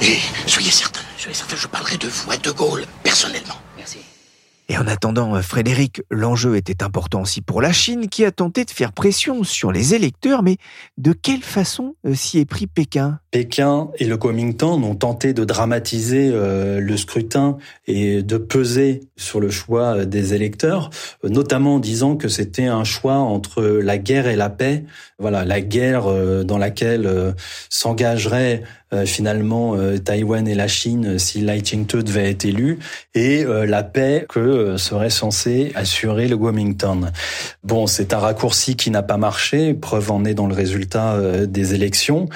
Et 0.00 0.18
soyez 0.46 0.70
certain, 0.70 1.00
soyez 1.18 1.34
certain, 1.34 1.56
je 1.56 1.66
parlerai 1.66 1.96
de 1.96 2.08
vous 2.08 2.30
à 2.30 2.36
De 2.36 2.50
Gaulle, 2.52 2.86
personnellement. 3.02 3.56
Et 4.68 4.78
en 4.78 4.86
attendant, 4.86 5.34
euh, 5.34 5.42
Frédéric, 5.42 6.02
l'enjeu 6.10 6.56
était 6.56 6.82
important 6.82 7.22
aussi 7.22 7.42
pour 7.42 7.60
la 7.60 7.72
Chine 7.72 8.08
qui 8.08 8.24
a 8.24 8.30
tenté 8.30 8.64
de 8.64 8.70
faire 8.70 8.92
pression 8.92 9.44
sur 9.44 9.72
les 9.72 9.94
électeurs, 9.94 10.42
mais 10.42 10.56
de 10.96 11.12
quelle 11.12 11.42
façon 11.42 11.96
euh, 12.06 12.14
s'y 12.14 12.38
est 12.38 12.46
pris 12.46 12.66
Pékin? 12.66 13.18
Pékin 13.30 13.90
et 13.98 14.06
le 14.06 14.16
Kuomintang 14.16 14.82
ont 14.82 14.94
tenté 14.94 15.34
de 15.34 15.44
dramatiser 15.44 16.30
euh, 16.32 16.80
le 16.80 16.96
scrutin 16.96 17.58
et 17.86 18.22
de 18.22 18.38
peser 18.38 19.00
sur 19.16 19.38
le 19.38 19.50
choix 19.50 20.06
des 20.06 20.32
électeurs, 20.32 20.88
notamment 21.22 21.74
en 21.74 21.78
disant 21.78 22.16
que 22.16 22.28
c'était 22.28 22.66
un 22.66 22.84
choix 22.84 23.16
entre 23.16 23.62
la 23.62 23.98
guerre 23.98 24.28
et 24.28 24.36
la 24.36 24.48
paix. 24.48 24.84
Voilà, 25.18 25.44
la 25.44 25.60
guerre 25.60 26.04
dans 26.44 26.58
laquelle 26.58 27.34
s'engagerait 27.68 28.62
finalement 29.06 29.76
Taïwan 30.04 30.46
et 30.46 30.54
la 30.54 30.68
Chine 30.68 31.18
si 31.18 31.40
Lai 31.40 31.62
Ching-te 31.62 31.96
devait 31.96 32.30
être 32.30 32.44
élu, 32.44 32.78
et 33.14 33.44
la 33.44 33.82
paix 33.82 34.26
que 34.28 34.40
euh, 34.40 34.78
serait 34.78 35.10
censé 35.10 35.72
assurer 35.74 36.28
le 36.28 36.36
Wilmington. 36.36 37.10
Bon, 37.62 37.86
c'est 37.86 38.12
un 38.12 38.18
raccourci 38.18 38.76
qui 38.76 38.90
n'a 38.90 39.02
pas 39.02 39.16
marché, 39.16 39.74
preuve 39.74 40.10
en 40.10 40.24
est 40.24 40.34
dans 40.34 40.46
le 40.46 40.54
résultat 40.54 41.14
euh, 41.14 41.46
des 41.46 41.74
élections, 41.74 42.28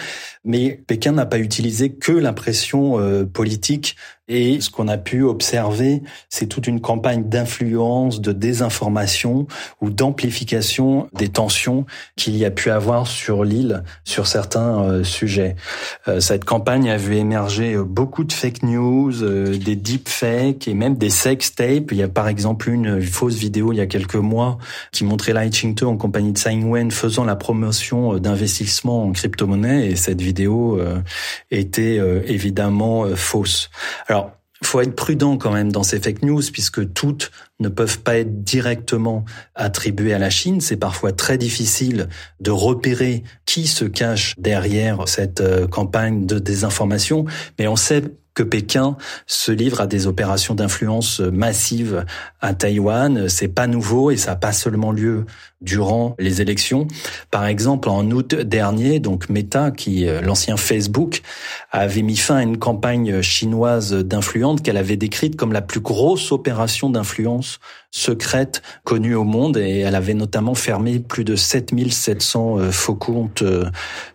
mais 0.45 0.81
Pékin 0.87 1.13
n'a 1.13 1.27
pas 1.27 1.39
utilisé 1.39 1.91
que 1.91 2.13
la 2.13 2.33
pression 2.33 2.99
euh, 2.99 3.25
politique 3.25 3.97
et 4.29 4.61
ce 4.61 4.71
qu'on 4.71 4.89
a 4.89 4.99
pu 4.99 5.23
observer, 5.23 6.03
c'est 6.29 6.47
toute 6.47 6.67
une 6.67 6.81
campagne 6.81 7.25
d'influence, 7.29 8.21
de 8.21 8.33
désinformation 8.33 9.47
ou 9.81 9.91
d'amplification 9.91 11.09
des 11.15 11.29
tensions 11.29 11.87
qu'il 12.15 12.37
y 12.37 12.45
a 12.45 12.51
pu 12.51 12.71
avoir 12.71 13.07
sur 13.07 13.43
l'île 13.43 13.83
sur 14.05 14.27
certains 14.27 14.83
euh, 14.83 15.05
sujets. 15.05 15.57
Euh, 16.09 16.21
campagne 16.49 16.89
a 16.89 16.97
vu 16.97 17.17
émerger 17.17 17.75
euh, 17.75 17.85
beaucoup 17.85 18.25
de 18.25 18.33
fake 18.33 18.63
news, 18.63 19.13
des 19.59 19.77
deepfakes 19.77 20.67
et 20.67 20.73
même 20.73 20.97
des 20.97 21.11
sex 21.11 21.55
tapes. 21.55 21.93
Il 21.93 21.99
y 21.99 22.03
a 22.03 22.09
par 22.09 22.27
exemple 22.27 22.71
une 22.71 23.03
fausse 23.03 23.35
vidéo 23.35 23.75
il 23.75 23.77
y 23.77 23.83
a 23.83 23.87
quelques 23.87 24.15
mois 24.15 24.57
qui 24.91 25.05
montrait 25.05 25.35
Lai 25.35 25.51
Ching-te 25.53 25.85
en 25.85 25.99
compagnie 25.99 26.33
de 26.33 26.39
Tsai 26.39 26.53
Ing-wen 26.53 26.91
faisant 26.91 27.25
la 27.25 27.37
promotion 27.37 28.17
d'investissement 28.17 29.05
en 29.05 29.13
crypto-monnaie 29.13 29.91
et 29.91 29.97
cette 29.97 30.23
vidéo 30.23 30.81
était 31.51 32.01
évidemment 32.27 33.05
fausse. 33.15 33.69
Alors 34.07 34.33
faut 34.67 34.81
être 34.81 34.97
prudent 34.97 35.37
quand 35.37 35.53
même 35.53 35.71
dans 35.71 35.83
ces 35.83 36.01
fake 36.01 36.23
news 36.23 36.43
puisque 36.53 36.93
toutes 36.93 37.31
ne 37.61 37.69
peuvent 37.69 38.01
pas 38.01 38.19
être 38.19 38.43
directement 38.43 39.25
attribuées 39.55 40.15
à 40.15 40.19
la 40.19 40.31
Chine. 40.31 40.61
C'est 40.61 40.77
parfois 40.77 41.13
très 41.13 41.39
difficile 41.39 42.09
de 42.41 42.51
repérer 42.51 43.23
qui 43.47 43.67
se 43.67 43.85
cache 43.85 44.35
derrière 44.39 45.07
cette 45.07 45.41
euh, 45.41 45.67
campagne 45.67 46.27
de 46.27 46.39
désinformation, 46.39 47.25
mais 47.59 47.69
on 47.69 47.77
sait 47.77 48.03
que 48.39 48.45
Pékin 48.45 48.97
se 49.27 49.51
livre 49.51 49.81
à 49.81 49.89
des 49.89 50.07
opérations 50.07 50.55
d'influence 50.55 51.19
massive 51.19 52.05
à 52.41 52.55
Taïwan. 52.55 53.29
C'est 53.29 53.49
pas 53.49 53.67
nouveau 53.67 54.13
et 54.13 54.17
ça 54.17 54.31
n'a 54.31 54.37
pas 54.37 54.53
seulement 54.53 54.93
lieu 54.93 55.27
durant 55.61 56.15
les 56.21 56.41
élections. 56.41 56.87
Par 57.33 57.47
exemple, 57.47 57.89
en 57.89 58.09
août 58.13 58.37
dernier, 58.37 59.01
donc 59.01 59.29
Meta, 59.29 59.73
qui 59.73 60.07
l'ancien 60.23 60.57
Facebook, 60.57 61.23
avait 61.73 62.03
mis 62.03 62.17
fin 62.17 62.37
à 62.37 62.43
une 62.43 62.59
campagne 62.59 63.23
chinoise 63.23 63.93
d'influence 63.93 64.61
qu'elle 64.61 64.77
avait 64.77 64.97
décrite 64.97 65.35
comme 65.35 65.53
la 65.53 65.63
plus 65.63 65.81
grosse 65.81 66.31
opération 66.31 66.91
d'influence 66.91 67.59
secrète 67.91 68.63
connue 68.85 69.15
au 69.15 69.25
monde 69.25 69.57
et 69.57 69.81
elle 69.81 69.95
avait 69.95 70.15
notamment 70.15 70.55
fermé 70.55 70.99
plus 70.99 71.25
de 71.25 71.37
7700 71.37 72.59
euh, 72.59 72.71
faux 72.71 72.95
comptes. 72.95 73.43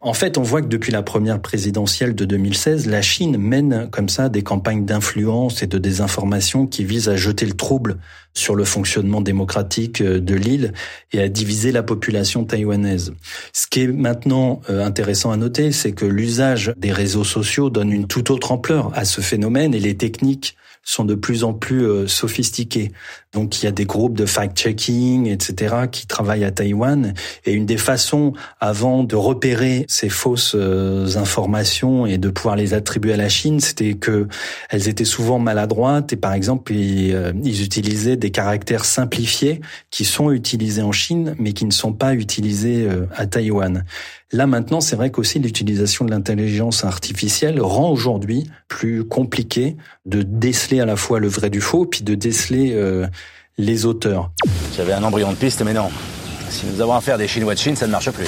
En 0.02 0.14
fait, 0.14 0.38
on 0.38 0.44
voit 0.44 0.62
que 0.62 0.68
depuis 0.68 0.92
la 0.92 1.02
première 1.02 1.42
présidentielle 1.42 2.16
de 2.16 2.26
2016, 2.26 2.88
la 2.88 3.02
Chine 3.02 3.38
mène 3.38 3.90
comme 3.92 4.10
ça 4.10 4.30
des 4.30 4.44
campagnes 4.44 4.86
d'influence 4.86 5.64
et 5.64 5.68
de 5.68 5.78
désinformation 5.78 6.68
qui 6.68 6.84
visent 6.84 7.10
à 7.10 7.16
jeter 7.16 7.46
le 7.46 7.54
trouble 7.54 7.98
sur 8.34 8.56
le 8.56 8.64
fonctionnement 8.64 9.22
démocratique 9.22 10.02
euh, 10.02 10.20
de 10.20 10.36
l'île 10.36 10.74
et 11.12 11.22
à 11.22 11.30
diviser 11.30 11.72
la 11.72 11.84
population 11.84 12.44
taïwanaise. 12.46 13.14
Ce 13.54 13.68
qui 13.68 13.82
est 13.82 13.88
maintenant 13.88 14.62
euh, 14.70 14.86
intéressant 14.86 15.32
à 15.32 15.38
noter, 15.38 15.72
c'est 15.72 15.92
que 15.92 16.06
l'usage 16.06 16.74
des 16.78 16.92
réseaux 16.92 17.24
sociaux 17.24 17.70
donne 17.70 17.92
une 17.92 18.08
toute 18.08 18.30
autre 18.30 18.52
ampleur 18.52 18.92
à 18.96 19.06
ce 19.06 19.22
phénomène 19.22 19.74
et 19.74 19.80
les 19.80 19.96
techniques 19.96 20.56
sont 20.84 21.06
de 21.06 21.16
plus 21.16 21.44
en 21.44 21.54
plus 21.54 21.86
euh, 21.86 22.08
sophistiqués. 22.08 22.92
Donc 23.32 23.62
il 23.62 23.66
y 23.66 23.68
a 23.68 23.72
des 23.72 23.86
groupes 23.86 24.16
de 24.16 24.26
fact-checking, 24.26 25.28
etc., 25.28 25.76
qui 25.92 26.06
travaillent 26.06 26.44
à 26.44 26.52
Taïwan. 26.52 27.14
Et 27.46 27.54
une 27.54 27.66
des 27.66 27.78
façons, 27.78 28.34
avant 28.60 29.04
de 29.04 29.16
repérer 29.16 29.86
ces 29.88 30.10
fausses 30.10 30.56
euh, 30.56 31.16
informations 31.16 32.06
et 32.06 32.18
de 32.18 32.30
pouvoir 32.30 32.56
les 32.56 32.74
attribuer 32.74 33.14
à 33.14 33.18
la 33.18 33.30
Chine, 33.30 33.60
c'était 33.60 33.94
que 33.94 34.28
elles 34.70 34.90
étaient 34.90 35.06
souvent 35.06 35.40
maladroites. 35.40 36.14
Et 36.14 36.18
par 36.18 36.34
exemple, 36.34 36.74
ils, 36.74 37.14
euh, 37.14 37.32
ils 37.44 37.64
utilisaient 37.64 38.18
des 38.18 38.32
caractères 38.32 38.86
simplifiés 38.86 39.62
qui 39.90 40.06
sont 40.06 40.32
utilisés 40.32 40.82
en 40.82 40.92
Chine, 40.92 41.36
mais 41.40 41.54
qui 41.54 41.66
ne 41.66 41.72
sont 41.72 41.94
pas 41.94 42.14
utilisés 42.14 42.88
à 43.16 43.26
Taïwan. 43.26 43.86
Là 44.34 44.48
maintenant, 44.48 44.82
c'est 44.82 44.96
vrai 44.96 45.12
qu'aussi 45.12 45.38
l'utilisation 45.38 46.06
de 46.06 46.10
l'intelligence 46.10 46.84
artificielle 46.84 47.62
rend 47.62 47.92
aujourd'hui 47.92 48.50
plus 48.68 49.06
compliqué 49.06 49.78
de 50.08 50.24
déceler 50.24 50.80
à 50.80 50.88
la 50.88 50.96
fois 50.96 51.20
le 51.20 51.28
vrai 51.28 51.52
du 51.52 51.62
faux, 51.62 51.86
puis 51.86 52.02
de 52.02 52.16
déceler 52.16 52.72
euh, 52.74 53.06
les 53.60 53.86
auteurs. 53.86 54.32
J'avais 54.76 54.94
un 54.94 55.04
embryon 55.04 55.32
de 55.32 55.38
piste, 55.38 55.62
mais 55.64 55.74
non. 55.74 55.90
Si 56.50 56.66
nous 56.66 56.82
avons 56.82 56.96
affaire 56.96 57.20
des 57.20 57.28
Chinois 57.28 57.54
de 57.54 57.60
Chine, 57.60 57.76
ça 57.76 57.86
ne 57.86 57.92
marche 57.92 58.10
plus. 58.10 58.28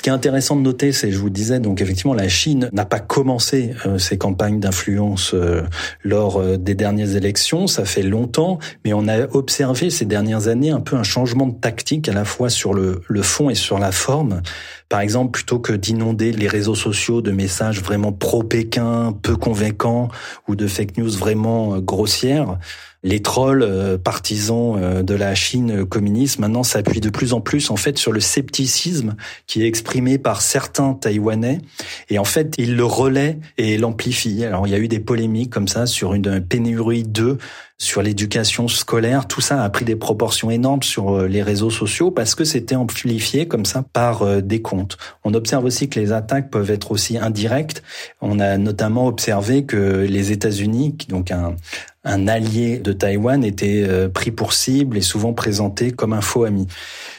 Ce 0.00 0.02
qui 0.02 0.08
est 0.08 0.12
intéressant 0.12 0.56
de 0.56 0.62
noter, 0.62 0.92
c'est, 0.92 1.10
je 1.10 1.18
vous 1.18 1.28
disais, 1.28 1.60
donc 1.60 1.82
effectivement, 1.82 2.14
la 2.14 2.26
Chine 2.26 2.70
n'a 2.72 2.86
pas 2.86 3.00
commencé 3.00 3.74
euh, 3.84 3.98
ses 3.98 4.16
campagnes 4.16 4.58
d'influence 4.58 5.34
euh, 5.34 5.60
lors 6.04 6.38
euh, 6.38 6.56
des 6.56 6.74
dernières 6.74 7.16
élections. 7.16 7.66
Ça 7.66 7.84
fait 7.84 8.00
longtemps, 8.00 8.58
mais 8.82 8.94
on 8.94 9.06
a 9.08 9.26
observé 9.34 9.90
ces 9.90 10.06
dernières 10.06 10.48
années 10.48 10.70
un 10.70 10.80
peu 10.80 10.96
un 10.96 11.02
changement 11.02 11.48
de 11.48 11.52
tactique 11.52 12.08
à 12.08 12.14
la 12.14 12.24
fois 12.24 12.48
sur 12.48 12.72
le, 12.72 13.02
le 13.06 13.20
fond 13.20 13.50
et 13.50 13.54
sur 13.54 13.78
la 13.78 13.92
forme. 13.92 14.40
Par 14.88 15.00
exemple, 15.00 15.32
plutôt 15.32 15.58
que 15.58 15.74
d'inonder 15.74 16.32
les 16.32 16.48
réseaux 16.48 16.74
sociaux 16.74 17.20
de 17.20 17.30
messages 17.30 17.82
vraiment 17.82 18.10
pro-Pékin, 18.10 19.14
peu 19.20 19.36
convaincants, 19.36 20.08
ou 20.48 20.56
de 20.56 20.66
fake 20.66 20.96
news 20.96 21.10
vraiment 21.10 21.78
grossières, 21.78 22.58
les 23.02 23.20
trolls 23.20 23.62
euh, 23.62 23.96
partisans 23.96 24.76
euh, 24.76 25.02
de 25.02 25.14
la 25.14 25.34
Chine 25.34 25.86
communiste 25.86 26.38
maintenant 26.38 26.62
s'appuient 26.62 27.00
de 27.00 27.10
plus 27.10 27.32
en 27.32 27.40
plus 27.40 27.70
en 27.70 27.76
fait 27.76 27.98
sur 27.98 28.12
le 28.12 28.20
scepticisme 28.20 29.16
qui 29.46 29.62
est 29.62 29.66
exprimé 29.66 30.18
par 30.18 30.42
certains 30.42 30.94
Taïwanais 30.94 31.60
et 32.08 32.18
en 32.18 32.24
fait 32.24 32.54
ils 32.58 32.76
le 32.76 32.84
relaient 32.84 33.38
et 33.58 33.78
l'amplifient. 33.78 34.44
Alors 34.44 34.66
il 34.66 34.70
y 34.70 34.74
a 34.74 34.78
eu 34.78 34.88
des 34.88 35.00
polémiques 35.00 35.50
comme 35.50 35.68
ça 35.68 35.86
sur 35.86 36.14
une 36.14 36.40
pénurie 36.40 37.04
d'œufs 37.04 37.38
sur 37.80 38.02
l'éducation 38.02 38.68
scolaire, 38.68 39.26
tout 39.26 39.40
ça 39.40 39.64
a 39.64 39.70
pris 39.70 39.84
des 39.84 39.96
proportions 39.96 40.50
énormes 40.50 40.82
sur 40.82 41.16
euh, 41.16 41.26
les 41.26 41.42
réseaux 41.42 41.70
sociaux 41.70 42.10
parce 42.10 42.34
que 42.34 42.44
c'était 42.44 42.76
amplifié 42.76 43.48
comme 43.48 43.64
ça 43.64 43.84
par 43.92 44.42
des 44.42 44.62
comptes. 44.62 44.98
On 45.24 45.34
observe 45.34 45.64
aussi 45.64 45.88
que 45.88 45.98
les 45.98 46.12
attaques 46.12 46.50
peuvent 46.50 46.70
être 46.70 46.92
aussi 46.92 47.18
indirectes. 47.18 47.82
On 48.20 48.38
a 48.38 48.58
notamment 48.58 49.06
observé 49.06 49.64
que 49.64 50.06
les 50.08 50.30
États-Unis, 50.30 50.96
donc 51.08 51.30
un, 51.30 51.56
un 52.04 52.28
allié 52.28 52.78
de 52.78 52.92
Taïwan 52.92 53.44
était 53.44 53.84
euh, 53.86 54.08
pris 54.08 54.30
pour 54.30 54.52
cible 54.52 54.96
et 54.96 55.02
souvent 55.02 55.32
présenté 55.32 55.90
comme 55.90 56.12
un 56.12 56.20
faux 56.20 56.44
ami. 56.44 56.66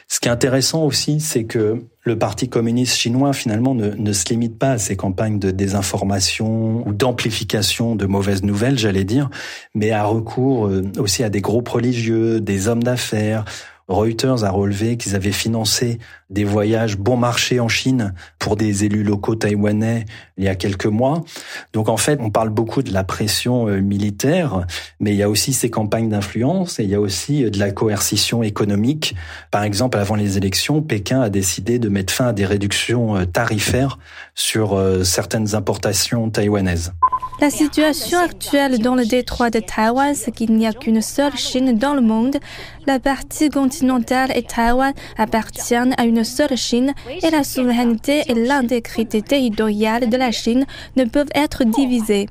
Ce 0.08 0.20
qui 0.20 0.28
est 0.28 0.32
intéressant 0.32 0.84
aussi, 0.84 1.20
c'est 1.20 1.44
que 1.44 1.84
le 2.04 2.18
Parti 2.18 2.50
communiste 2.50 2.96
chinois 2.96 3.34
finalement 3.34 3.76
ne, 3.76 3.90
ne, 3.92 4.14
se 4.14 4.26
limite 4.30 4.58
pas 4.58 4.72
à 4.72 4.78
ces 4.78 4.96
campagnes 4.96 5.40
de 5.40 5.52
désinformation 5.52 6.88
ou 6.88 6.94
d'amplification 6.94 7.96
de 7.96 8.06
mauvaises 8.06 8.44
nouvelles, 8.44 8.78
j'allais 8.78 9.04
dire, 9.04 9.30
mais 9.76 9.92
a 9.92 10.04
recours 10.04 10.68
euh, 10.68 10.84
aussi 10.98 11.24
à 11.24 11.30
des 11.30 11.42
groupes 11.42 11.70
religieux, 11.70 12.42
des 12.42 12.68
hommes 12.68 12.84
d'affaires, 12.84 13.46
Reuters 13.92 14.44
a 14.44 14.50
relevé 14.50 14.96
qu'ils 14.96 15.16
avaient 15.16 15.32
financé 15.32 16.00
des 16.32 16.44
voyages 16.44 16.98
bon 16.98 17.18
marché 17.18 17.60
en 17.60 17.68
Chine 17.68 18.14
pour 18.40 18.56
des 18.56 18.86
élus 18.86 19.04
locaux 19.04 19.36
taïwanais 19.36 20.06
il 20.42 20.46
y 20.46 20.48
a 20.48 20.56
quelques 20.56 20.88
mois. 20.88 21.24
Donc 21.72 21.88
en 21.88 21.98
fait, 21.98 22.20
on 22.20 22.32
parle 22.32 22.50
beaucoup 22.50 22.82
de 22.82 22.92
la 22.92 23.04
pression 23.04 23.68
euh, 23.68 23.80
militaire, 23.80 24.66
mais 25.00 25.12
il 25.12 25.18
y 25.18 25.24
a 25.24 25.30
aussi 25.30 25.54
ces 25.54 25.70
campagnes 25.70 26.10
d'influence 26.10 26.80
et 26.80 26.84
il 26.84 26.90
y 26.90 26.96
a 26.96 27.00
aussi 27.00 27.46
euh, 27.46 27.52
de 27.52 27.60
la 27.60 27.72
coercition 27.72 28.42
économique. 28.42 29.16
Par 29.52 29.64
exemple, 29.64 30.00
avant 30.00 30.16
les 30.16 30.38
élections, 30.38 30.82
Pékin 30.82 31.22
a 31.22 31.30
décidé 31.30 31.78
de 31.78 31.90
mettre 31.90 32.12
fin 32.12 32.30
à 32.30 32.34
des 32.34 32.46
réductions 32.46 33.18
euh, 33.18 33.26
tarifaires 33.26 34.00
sur 34.34 34.82
certaines 35.04 35.54
importations 35.56 36.30
taïwanaises. 36.30 36.94
La 37.42 37.50
situation 37.50 38.20
actuelle 38.20 38.80
dans 38.80 38.96
le 38.96 39.06
détroit 39.06 39.50
de 39.50 39.60
Taïwan, 39.60 40.14
c'est 40.16 40.32
qu'il 40.32 40.54
n'y 40.54 40.68
a 40.68 40.74
qu'une 40.74 41.02
seule 41.02 41.36
Chine 41.36 41.78
dans 41.78 41.94
le 41.94 42.02
monde. 42.02 42.38
La 42.86 43.00
partie 43.00 43.50
continentale 43.50 44.32
et 44.36 44.44
Taïwan 44.44 44.94
appartiennent 45.18 45.94
à 45.98 46.06
une 46.06 46.21
seule 46.24 46.58
Chine 46.58 46.94
et 47.22 47.30
la 47.30 47.44
souveraineté 47.44 48.24
et 48.28 48.34
l'intégrité 48.34 49.22
territoriale 49.22 50.10
de 50.10 50.18
la 50.18 50.32
Chine 50.32 50.66
ne 50.96 51.06
peuvent 51.06 51.30
être 51.36 51.64
divisées. 51.64 52.28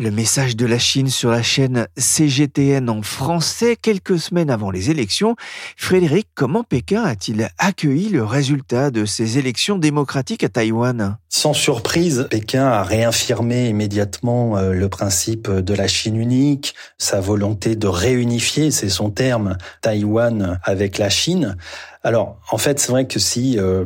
Le 0.00 0.10
message 0.10 0.56
de 0.56 0.64
la 0.64 0.78
Chine 0.78 1.10
sur 1.10 1.28
la 1.28 1.42
chaîne 1.42 1.86
CGTN 1.98 2.88
en 2.88 3.02
français 3.02 3.76
quelques 3.76 4.18
semaines 4.18 4.48
avant 4.48 4.70
les 4.70 4.90
élections. 4.90 5.36
Frédéric, 5.76 6.26
comment 6.34 6.64
Pékin 6.64 7.04
a-t-il 7.04 7.50
accueilli 7.58 8.08
le 8.08 8.24
résultat 8.24 8.90
de 8.90 9.04
ces 9.04 9.36
élections 9.36 9.76
démocratiques 9.76 10.42
à 10.42 10.48
Taïwan? 10.48 11.18
Sans 11.28 11.52
surprise, 11.52 12.28
Pékin 12.30 12.64
a 12.64 12.82
réaffirmé 12.82 13.68
immédiatement 13.68 14.56
euh, 14.56 14.72
le 14.72 14.88
principe 14.88 15.50
de 15.50 15.74
la 15.74 15.86
Chine 15.86 16.16
unique, 16.16 16.74
sa 16.96 17.20
volonté 17.20 17.76
de 17.76 17.86
réunifier, 17.86 18.70
c'est 18.70 18.88
son 18.88 19.10
terme, 19.10 19.58
Taïwan 19.82 20.58
avec 20.64 20.96
la 20.96 21.10
Chine. 21.10 21.58
Alors, 22.02 22.38
en 22.50 22.56
fait, 22.56 22.80
c'est 22.80 22.90
vrai 22.90 23.06
que 23.06 23.18
si 23.18 23.58
euh, 23.58 23.84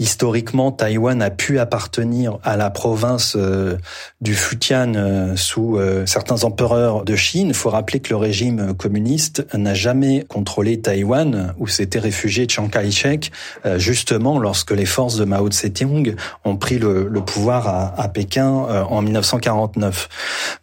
historiquement 0.00 0.72
Taïwan 0.72 1.22
a 1.22 1.30
pu 1.30 1.60
appartenir 1.60 2.38
à 2.42 2.56
la 2.56 2.70
province 2.70 3.36
euh, 3.36 3.76
du 4.20 4.34
Fujian 4.34 4.94
euh, 4.96 5.36
sous 5.36 5.78
certains 6.04 6.42
empereurs 6.42 7.04
de 7.04 7.14
Chine, 7.14 7.48
il 7.48 7.54
faut 7.54 7.70
rappeler 7.70 8.00
que 8.00 8.10
le 8.10 8.16
régime 8.16 8.74
communiste 8.74 9.46
n'a 9.54 9.74
jamais 9.74 10.24
contrôlé 10.28 10.80
Taïwan, 10.80 11.54
où 11.58 11.68
s'était 11.68 12.00
réfugié 12.00 12.48
Chiang 12.48 12.68
Kai-shek, 12.68 13.30
justement 13.76 14.38
lorsque 14.38 14.72
les 14.72 14.86
forces 14.86 15.16
de 15.16 15.24
Mao 15.24 15.48
Tse-tung 15.48 16.16
ont 16.44 16.56
pris 16.56 16.78
le, 16.78 17.08
le 17.08 17.20
pouvoir 17.20 17.68
à, 17.68 18.00
à 18.00 18.08
Pékin 18.08 18.46
en 18.50 19.02
1949. 19.02 20.08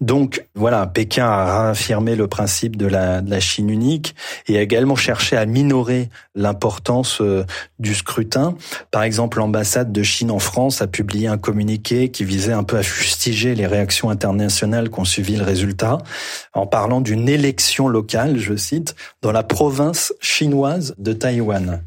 Donc 0.01 0.45
voilà, 0.55 0.87
Pékin 0.87 1.25
a 1.25 1.63
réaffirmé 1.63 2.15
le 2.15 2.27
principe 2.27 2.75
de 2.75 2.87
la, 2.87 3.21
de 3.21 3.29
la 3.29 3.39
Chine 3.39 3.69
unique 3.69 4.15
et 4.47 4.57
a 4.57 4.61
également 4.61 4.95
cherché 4.95 5.37
à 5.37 5.45
minorer 5.45 6.09
l'importance 6.35 6.88
euh, 7.21 7.45
du 7.77 7.93
scrutin. 7.93 8.55
Par 8.91 9.03
exemple, 9.03 9.37
l'ambassade 9.37 9.91
de 9.91 10.03
Chine 10.03 10.31
en 10.31 10.39
France 10.39 10.81
a 10.81 10.87
publié 10.87 11.27
un 11.27 11.37
communiqué 11.37 12.09
qui 12.09 12.23
visait 12.23 12.53
un 12.53 12.63
peu 12.63 12.77
à 12.77 12.83
fustiger 12.83 13.55
les 13.55 13.67
réactions 13.67 14.09
internationales 14.09 14.89
qui 14.89 14.99
ont 14.99 15.05
suivi 15.05 15.35
le 15.35 15.43
résultat, 15.43 15.99
en 16.53 16.67
parlant 16.67 17.01
d'une 17.01 17.29
élection 17.29 17.87
locale, 17.87 18.37
je 18.37 18.55
cite, 18.55 18.95
dans 19.21 19.31
la 19.31 19.43
province 19.43 20.13
chinoise 20.19 20.95
de 20.97 21.13
Taïwan. 21.13 21.81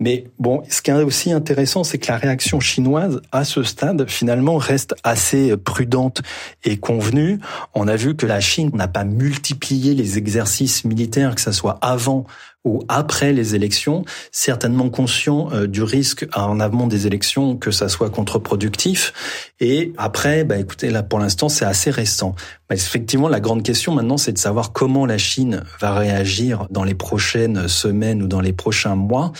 Mais 0.00 0.24
bon, 0.38 0.62
ce 0.68 0.82
qui 0.82 0.90
est 0.90 0.94
aussi 0.94 1.32
intéressant, 1.32 1.84
c'est 1.84 1.98
que 1.98 2.10
la 2.10 2.18
réaction 2.18 2.60
chinoise 2.60 3.22
à 3.32 3.44
ce 3.44 3.62
stade, 3.62 4.08
finalement, 4.08 4.56
reste 4.56 4.94
assez 5.04 5.56
prudente 5.56 6.20
et 6.64 6.76
convenue. 6.78 7.38
On 7.74 7.86
a 7.86 7.96
vu 7.96 8.16
que 8.16 8.26
la 8.26 8.40
Chine 8.40 8.70
n'a 8.74 8.88
pas 8.88 9.04
multiplié 9.04 9.94
les 9.94 10.18
exercices 10.18 10.84
militaires, 10.84 11.34
que 11.34 11.40
ce 11.40 11.52
soit 11.52 11.78
avant 11.80 12.26
ou 12.64 12.82
après 12.88 13.32
les 13.32 13.54
élections, 13.54 14.04
certainement 14.32 14.88
conscient 14.88 15.50
euh, 15.52 15.66
du 15.66 15.82
risque 15.82 16.26
en 16.34 16.60
amont 16.60 16.86
des 16.86 17.06
élections 17.06 17.56
que 17.56 17.70
ça 17.70 17.88
soit 17.88 18.10
contre-productif. 18.10 19.12
Et 19.60 19.92
après, 19.98 20.44
bah, 20.44 20.56
écoutez, 20.56 20.90
là 20.90 21.02
pour 21.02 21.18
l'instant, 21.18 21.48
c'est 21.48 21.66
assez 21.66 21.90
récent. 21.90 22.34
Bah, 22.68 22.74
effectivement, 22.74 23.28
la 23.28 23.40
grande 23.40 23.62
question 23.62 23.94
maintenant, 23.94 24.16
c'est 24.16 24.32
de 24.32 24.38
savoir 24.38 24.72
comment 24.72 25.04
la 25.04 25.18
Chine 25.18 25.62
va 25.80 25.94
réagir 25.94 26.66
dans 26.70 26.84
les 26.84 26.94
prochaines 26.94 27.68
semaines 27.68 28.22
ou 28.22 28.26
dans 28.26 28.40
les 28.40 28.54
prochains 28.54 28.96
mois. 28.96 29.32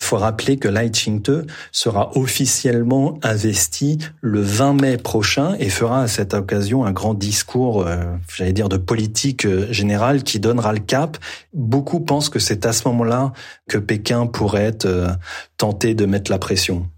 Faut 0.00 0.16
rappeler 0.16 0.58
que 0.58 0.68
Lai 0.68 0.90
Ching-te 0.92 1.44
sera 1.72 2.16
officiellement 2.16 3.18
investi 3.24 3.98
le 4.20 4.40
20 4.40 4.80
mai 4.80 4.96
prochain 4.96 5.56
et 5.58 5.68
fera 5.68 6.02
à 6.02 6.08
cette 6.08 6.34
occasion 6.34 6.84
un 6.84 6.92
grand 6.92 7.14
discours, 7.14 7.82
euh, 7.82 8.04
j'allais 8.36 8.52
dire, 8.52 8.68
de 8.68 8.76
politique 8.76 9.44
euh, 9.44 9.66
générale 9.72 10.22
qui 10.22 10.38
donnera 10.38 10.72
le 10.72 10.78
cap. 10.78 11.18
Beaucoup 11.52 11.98
pensent 11.98 12.28
que 12.28 12.38
c'est 12.38 12.64
à 12.68 12.72
ce 12.72 12.86
moment-là 12.88 13.32
que 13.68 13.78
Pékin 13.78 14.26
pourrait 14.26 14.84
euh, 14.84 15.08
tenté 15.56 15.94
de 15.94 16.06
mettre 16.06 16.30
la 16.30 16.38
pression. 16.38 16.88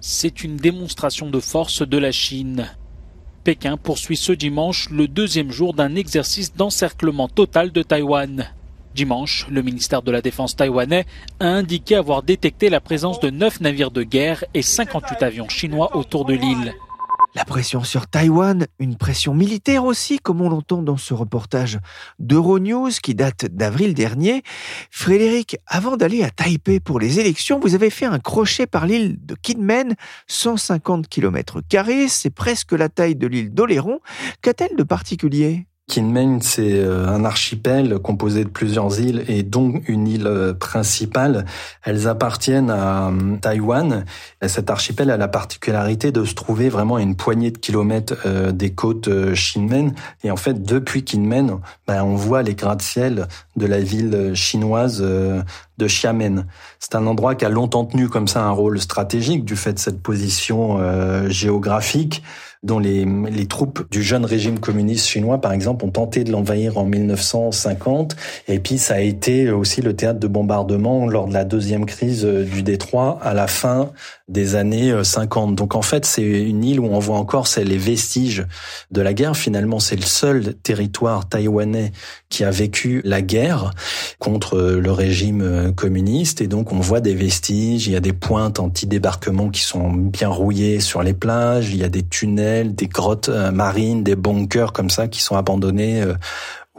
C'est 0.00 0.44
une 0.44 0.56
démonstration 0.56 1.30
de 1.30 1.40
force 1.40 1.86
de 1.86 1.98
la 1.98 2.12
Chine. 2.12 2.68
Pékin 3.44 3.76
poursuit 3.76 4.16
ce 4.16 4.32
dimanche 4.32 4.90
le 4.90 5.08
deuxième 5.08 5.50
jour 5.50 5.72
d'un 5.72 5.94
exercice 5.94 6.54
d'encerclement 6.54 7.28
total 7.28 7.72
de 7.72 7.82
Taïwan. 7.82 8.46
Dimanche, 8.94 9.46
le 9.48 9.62
ministère 9.62 10.02
de 10.02 10.10
la 10.10 10.20
Défense 10.20 10.56
taïwanais 10.56 11.06
a 11.38 11.46
indiqué 11.46 11.94
avoir 11.94 12.22
détecté 12.22 12.70
la 12.70 12.80
présence 12.80 13.20
de 13.20 13.30
9 13.30 13.60
navires 13.60 13.90
de 13.90 14.02
guerre 14.02 14.44
et 14.52 14.62
58 14.62 15.22
avions 15.22 15.48
chinois 15.48 15.96
autour 15.96 16.24
de 16.24 16.34
l'île. 16.34 16.74
La 17.36 17.44
pression 17.44 17.84
sur 17.84 18.08
Taïwan, 18.08 18.66
une 18.80 18.96
pression 18.96 19.34
militaire 19.34 19.84
aussi, 19.84 20.18
comme 20.18 20.40
on 20.40 20.48
l'entend 20.48 20.82
dans 20.82 20.96
ce 20.96 21.14
reportage 21.14 21.78
d'Euronews 22.18 22.90
qui 23.00 23.14
date 23.14 23.44
d'avril 23.44 23.94
dernier. 23.94 24.42
Frédéric, 24.90 25.56
avant 25.68 25.96
d'aller 25.96 26.24
à 26.24 26.30
Taipei 26.30 26.80
pour 26.80 26.98
les 26.98 27.20
élections, 27.20 27.60
vous 27.60 27.76
avez 27.76 27.90
fait 27.90 28.06
un 28.06 28.18
crochet 28.18 28.66
par 28.66 28.84
l'île 28.84 29.16
de 29.24 29.36
Kinmen, 29.36 29.94
150 30.26 31.06
km, 31.06 31.60
c'est 32.08 32.34
presque 32.34 32.72
la 32.72 32.88
taille 32.88 33.14
de 33.14 33.28
l'île 33.28 33.54
d'Oléron. 33.54 34.00
Qu'a-t-elle 34.42 34.76
de 34.76 34.82
particulier? 34.82 35.66
Kinmen, 35.90 36.40
c'est 36.40 36.74
euh, 36.74 37.08
un 37.08 37.24
archipel 37.24 37.98
composé 37.98 38.44
de 38.44 38.48
plusieurs 38.48 39.00
îles 39.00 39.24
et 39.26 39.42
dont 39.42 39.80
une 39.88 40.06
île 40.06 40.28
euh, 40.28 40.54
principale. 40.54 41.46
Elles 41.82 42.06
appartiennent 42.06 42.70
à 42.70 43.08
euh, 43.08 43.36
Taïwan. 43.40 44.04
Et 44.40 44.46
cet 44.46 44.70
archipel 44.70 45.10
a 45.10 45.16
la 45.16 45.26
particularité 45.26 46.12
de 46.12 46.24
se 46.24 46.34
trouver 46.34 46.68
vraiment 46.68 46.94
à 46.94 47.02
une 47.02 47.16
poignée 47.16 47.50
de 47.50 47.58
kilomètres 47.58 48.14
des 48.52 48.70
côtes 48.70 49.10
Kinmen. 49.34 49.92
Et 50.22 50.30
en 50.30 50.36
fait, 50.36 50.62
depuis 50.62 51.02
Kinmen, 51.02 51.58
ben, 51.88 52.04
on 52.04 52.14
voit 52.14 52.42
les 52.42 52.54
gratte-ciel 52.54 53.26
de 53.56 53.66
la 53.66 53.80
ville 53.80 54.32
chinoise 54.34 55.04
de 55.80 55.86
Xiamen. 55.86 56.46
C'est 56.78 56.94
un 56.94 57.06
endroit 57.06 57.34
qui 57.34 57.44
a 57.44 57.48
longtemps 57.48 57.84
tenu 57.84 58.08
comme 58.08 58.28
ça 58.28 58.42
un 58.44 58.50
rôle 58.50 58.80
stratégique 58.80 59.44
du 59.44 59.56
fait 59.56 59.72
de 59.72 59.78
cette 59.78 60.02
position 60.02 60.78
géographique 61.28 62.22
dont 62.62 62.78
les, 62.78 63.04
les 63.04 63.46
troupes 63.46 63.90
du 63.90 64.02
jeune 64.02 64.24
régime 64.24 64.58
communiste 64.58 65.06
chinois, 65.06 65.40
par 65.40 65.52
exemple, 65.52 65.84
ont 65.84 65.90
tenté 65.90 66.24
de 66.24 66.32
l'envahir 66.32 66.76
en 66.76 66.84
1950. 66.84 68.16
Et 68.48 68.58
puis, 68.58 68.76
ça 68.76 68.94
a 68.94 69.00
été 69.00 69.50
aussi 69.50 69.80
le 69.80 69.96
théâtre 69.96 70.20
de 70.20 70.26
bombardement 70.26 71.06
lors 71.06 71.26
de 71.26 71.32
la 71.32 71.44
deuxième 71.44 71.86
crise 71.86 72.24
euh, 72.24 72.44
du 72.44 72.62
Détroit 72.62 73.18
à 73.22 73.32
la 73.32 73.46
fin 73.46 73.90
des 74.30 74.54
années 74.54 74.92
50. 75.02 75.50
Euh, 75.50 75.54
Donc, 75.54 75.74
en 75.74 75.82
fait, 75.82 76.06
c'est 76.06 76.22
une 76.22 76.64
île 76.64 76.80
où 76.80 76.86
on 76.86 76.98
voit 76.98 77.18
encore 77.18 77.46
c'est 77.46 77.64
les 77.64 77.78
vestiges 77.78 78.46
de 78.90 79.02
la 79.02 79.12
guerre. 79.12 79.36
Finalement, 79.36 79.78
c'est 79.78 79.96
le 79.96 80.02
seul 80.02 80.54
territoire 80.62 81.28
taïwanais 81.28 81.92
qui 82.28 82.44
a 82.44 82.50
vécu 82.50 83.02
la 83.04 83.20
guerre 83.20 83.72
contre 84.18 84.56
euh, 84.56 84.80
le 84.80 84.92
régime 84.92 85.72
communiste. 85.76 86.40
Et 86.40 86.46
donc, 86.46 86.72
on 86.72 86.80
voit 86.80 87.00
des 87.00 87.14
vestiges. 87.14 87.86
Il 87.86 87.92
y 87.92 87.96
a 87.96 88.00
des 88.00 88.12
pointes 88.12 88.58
anti-débarquement 88.58 89.50
qui 89.50 89.62
sont 89.62 89.90
bien 89.92 90.28
rouillées 90.28 90.80
sur 90.80 91.02
les 91.02 91.14
plages. 91.14 91.70
Il 91.70 91.76
y 91.76 91.84
a 91.84 91.88
des 91.88 92.02
tunnels 92.02 92.70
des 92.74 92.86
grottes 92.86 93.28
euh, 93.28 93.50
marines, 93.50 94.02
des 94.02 94.16
bunkers 94.16 94.72
comme 94.72 94.90
ça 94.90 95.08
qui 95.08 95.20
sont 95.20 95.36
abandonnés 95.36 96.02
euh, 96.02 96.14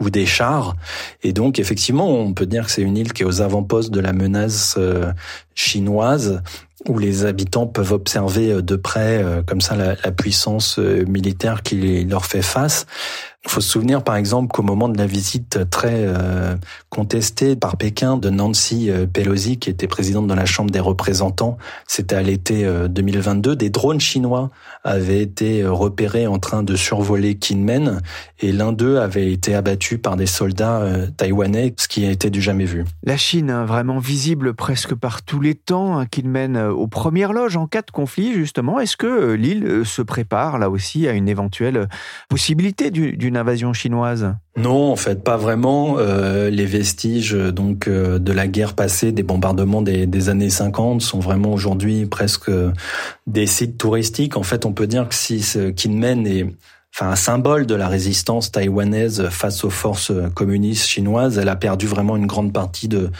ou 0.00 0.10
des 0.10 0.26
chars. 0.26 0.74
Et 1.22 1.32
donc, 1.32 1.58
effectivement, 1.58 2.08
on 2.08 2.32
peut 2.32 2.46
dire 2.46 2.66
que 2.66 2.72
c'est 2.72 2.82
une 2.82 2.96
île 2.96 3.12
qui 3.12 3.22
est 3.22 3.26
aux 3.26 3.40
avant-postes 3.40 3.90
de 3.90 4.00
la 4.00 4.12
menace 4.12 4.74
euh, 4.78 5.12
chinoise, 5.54 6.42
où 6.88 6.98
les 6.98 7.24
habitants 7.24 7.66
peuvent 7.66 7.92
observer 7.92 8.62
de 8.62 8.76
près, 8.76 9.24
comme 9.46 9.60
ça, 9.60 9.76
la, 9.76 9.94
la 10.04 10.12
puissance 10.12 10.78
militaire 10.78 11.62
qui 11.62 12.04
leur 12.04 12.26
fait 12.26 12.42
face. 12.42 12.86
Il 13.44 13.50
faut 13.50 13.60
se 13.60 13.70
souvenir 13.70 14.04
par 14.04 14.14
exemple 14.14 14.52
qu'au 14.52 14.62
moment 14.62 14.88
de 14.88 14.96
la 14.96 15.06
visite 15.06 15.68
très 15.68 16.04
euh, 16.06 16.54
contestée 16.90 17.56
par 17.56 17.76
Pékin 17.76 18.16
de 18.16 18.30
Nancy 18.30 18.88
euh, 18.88 19.06
Pelosi, 19.12 19.58
qui 19.58 19.68
était 19.68 19.88
présidente 19.88 20.28
de 20.28 20.34
la 20.34 20.46
Chambre 20.46 20.70
des 20.70 20.78
représentants, 20.78 21.58
c'était 21.88 22.14
à 22.14 22.22
l'été 22.22 22.64
2022, 22.88 23.50
euh, 23.50 23.54
des 23.56 23.68
drones 23.68 24.00
chinois 24.00 24.50
avaient 24.84 25.20
été 25.20 25.64
repérés 25.66 26.28
en 26.28 26.38
train 26.38 26.62
de 26.62 26.76
survoler 26.76 27.34
Kinmen 27.34 28.00
et 28.38 28.52
l'un 28.52 28.72
d'eux 28.72 28.98
avait 28.98 29.32
été 29.32 29.56
abattu 29.56 29.98
par 29.98 30.16
des 30.16 30.26
soldats 30.26 30.82
taïwanais, 31.16 31.74
ce 31.78 31.88
qui 31.88 32.06
a 32.06 32.10
été 32.10 32.30
du 32.30 32.40
jamais 32.40 32.64
vu. 32.64 32.84
La 33.02 33.16
Chine, 33.16 33.50
hein, 33.50 33.64
vraiment 33.64 33.98
visible 33.98 34.54
presque 34.54 34.94
par 34.94 35.22
tous 35.22 35.40
les 35.40 35.56
temps, 35.56 35.98
hein, 35.98 36.06
Kinmen 36.06 36.56
aux 36.56 36.86
premières 36.86 37.32
loges 37.32 37.56
en 37.56 37.66
cas 37.66 37.82
de 37.82 37.90
conflit 37.90 38.34
justement. 38.34 38.78
Est-ce 38.78 38.96
que 38.96 39.32
l'île 39.32 39.82
se 39.84 40.02
prépare 40.02 40.58
là 40.58 40.70
aussi 40.70 41.08
à 41.08 41.12
une 41.12 41.28
éventuelle 41.28 41.88
possibilité 42.28 42.90
d'une 42.92 43.31
invasion 43.36 43.72
chinoise? 43.72 44.34
Non, 44.56 44.92
en 44.92 44.96
fait, 44.96 45.22
pas 45.22 45.36
vraiment. 45.36 45.96
Euh, 45.98 46.50
les 46.50 46.66
vestiges 46.66 47.32
donc 47.32 47.88
euh, 47.88 48.18
de 48.18 48.32
la 48.32 48.46
guerre 48.46 48.74
passée, 48.74 49.12
des 49.12 49.22
bombardements 49.22 49.82
des, 49.82 50.28
années 50.28 50.50
50 50.50 51.02
sont 51.02 51.20
vraiment 51.20 51.52
aujourd'hui 51.52 52.06
presque 52.06 52.50
des 53.26 53.46
sites 53.46 53.78
touristiques. 53.78 54.36
En 54.36 54.42
fait, 54.42 54.66
on 54.66 54.72
peut 54.72 54.86
dire 54.86 55.08
que 55.08 55.14
si 55.14 55.42
ce 55.42 55.70
Kinmen 55.70 56.26
est 56.26 56.46
enfin 56.94 57.10
un 57.10 57.16
symbole 57.16 57.64
de 57.64 57.74
la 57.74 57.88
résistance 57.88 58.52
taïwanaise 58.52 59.28
face 59.30 59.64
aux 59.64 59.70
forces 59.70 60.12
communistes 60.34 60.86
chinoises. 60.86 61.38
Elle 61.38 61.48
a 61.48 61.56
perdu 61.56 61.86
vraiment 61.86 62.16
une 62.16 62.26
grande 62.26 62.52
partie 62.52 62.86
de 62.86 63.10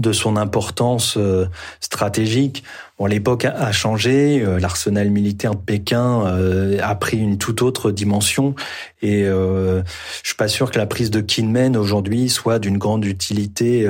de 0.00 0.12
son 0.12 0.36
importance 0.36 1.14
euh, 1.16 1.46
stratégique. 1.78 2.64
Bon, 3.00 3.06
l'époque 3.06 3.46
a 3.46 3.72
changé, 3.72 4.42
euh, 4.42 4.60
l'arsenal 4.60 5.08
militaire 5.08 5.54
de 5.54 5.60
Pékin 5.60 6.26
euh, 6.26 6.76
a 6.82 6.94
pris 6.94 7.16
une 7.16 7.38
toute 7.38 7.62
autre 7.62 7.90
dimension 7.90 8.54
et 9.00 9.22
je 9.22 9.82
suis 10.22 10.34
pas 10.34 10.48
sûr 10.48 10.70
que 10.70 10.78
la 10.78 10.84
prise 10.84 11.10
de 11.10 11.22
Kinmen 11.22 11.78
aujourd'hui 11.78 12.28
soit 12.28 12.58
d'une 12.58 12.76
grande 12.76 13.06
utilité 13.06 13.88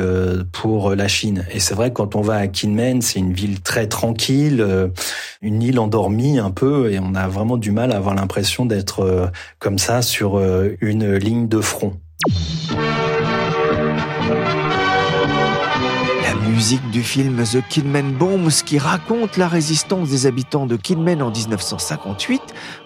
pour 0.53 0.95
la 0.95 1.09
Chine. 1.09 1.45
Et 1.51 1.59
c'est 1.59 1.75
vrai 1.75 1.89
que 1.89 1.95
quand 1.95 2.15
on 2.15 2.21
va 2.21 2.37
à 2.37 2.47
Kinmen, 2.47 3.03
c'est 3.03 3.19
une 3.19 3.33
ville 3.33 3.61
très 3.61 3.89
tranquille, 3.89 4.65
une 5.43 5.63
île 5.63 5.81
endormie 5.81 6.39
un 6.39 6.53
peu 6.53 6.93
et 6.93 7.01
on 7.01 7.17
a 7.17 7.27
vraiment 7.27 7.57
du 7.57 7.73
mal 7.73 7.91
à 7.91 7.97
avoir 7.97 8.15
l'impression 8.15 8.67
d'être 8.67 9.33
comme 9.59 9.81
ça 9.81 10.03
sur 10.03 10.41
une 10.81 11.17
ligne 11.17 11.49
de 11.49 11.61
front. 11.61 11.97
Musique 16.61 16.91
du 16.91 17.03
film 17.03 17.43
The 17.43 17.67
Kidman 17.67 18.13
Bombs 18.13 18.63
qui 18.67 18.77
raconte 18.79 19.39
la 19.39 19.49
résistance 19.49 20.11
des 20.11 20.27
habitants 20.27 20.67
de 20.67 20.77
Kidman 20.77 21.23
en 21.23 21.31
1958. 21.31 22.43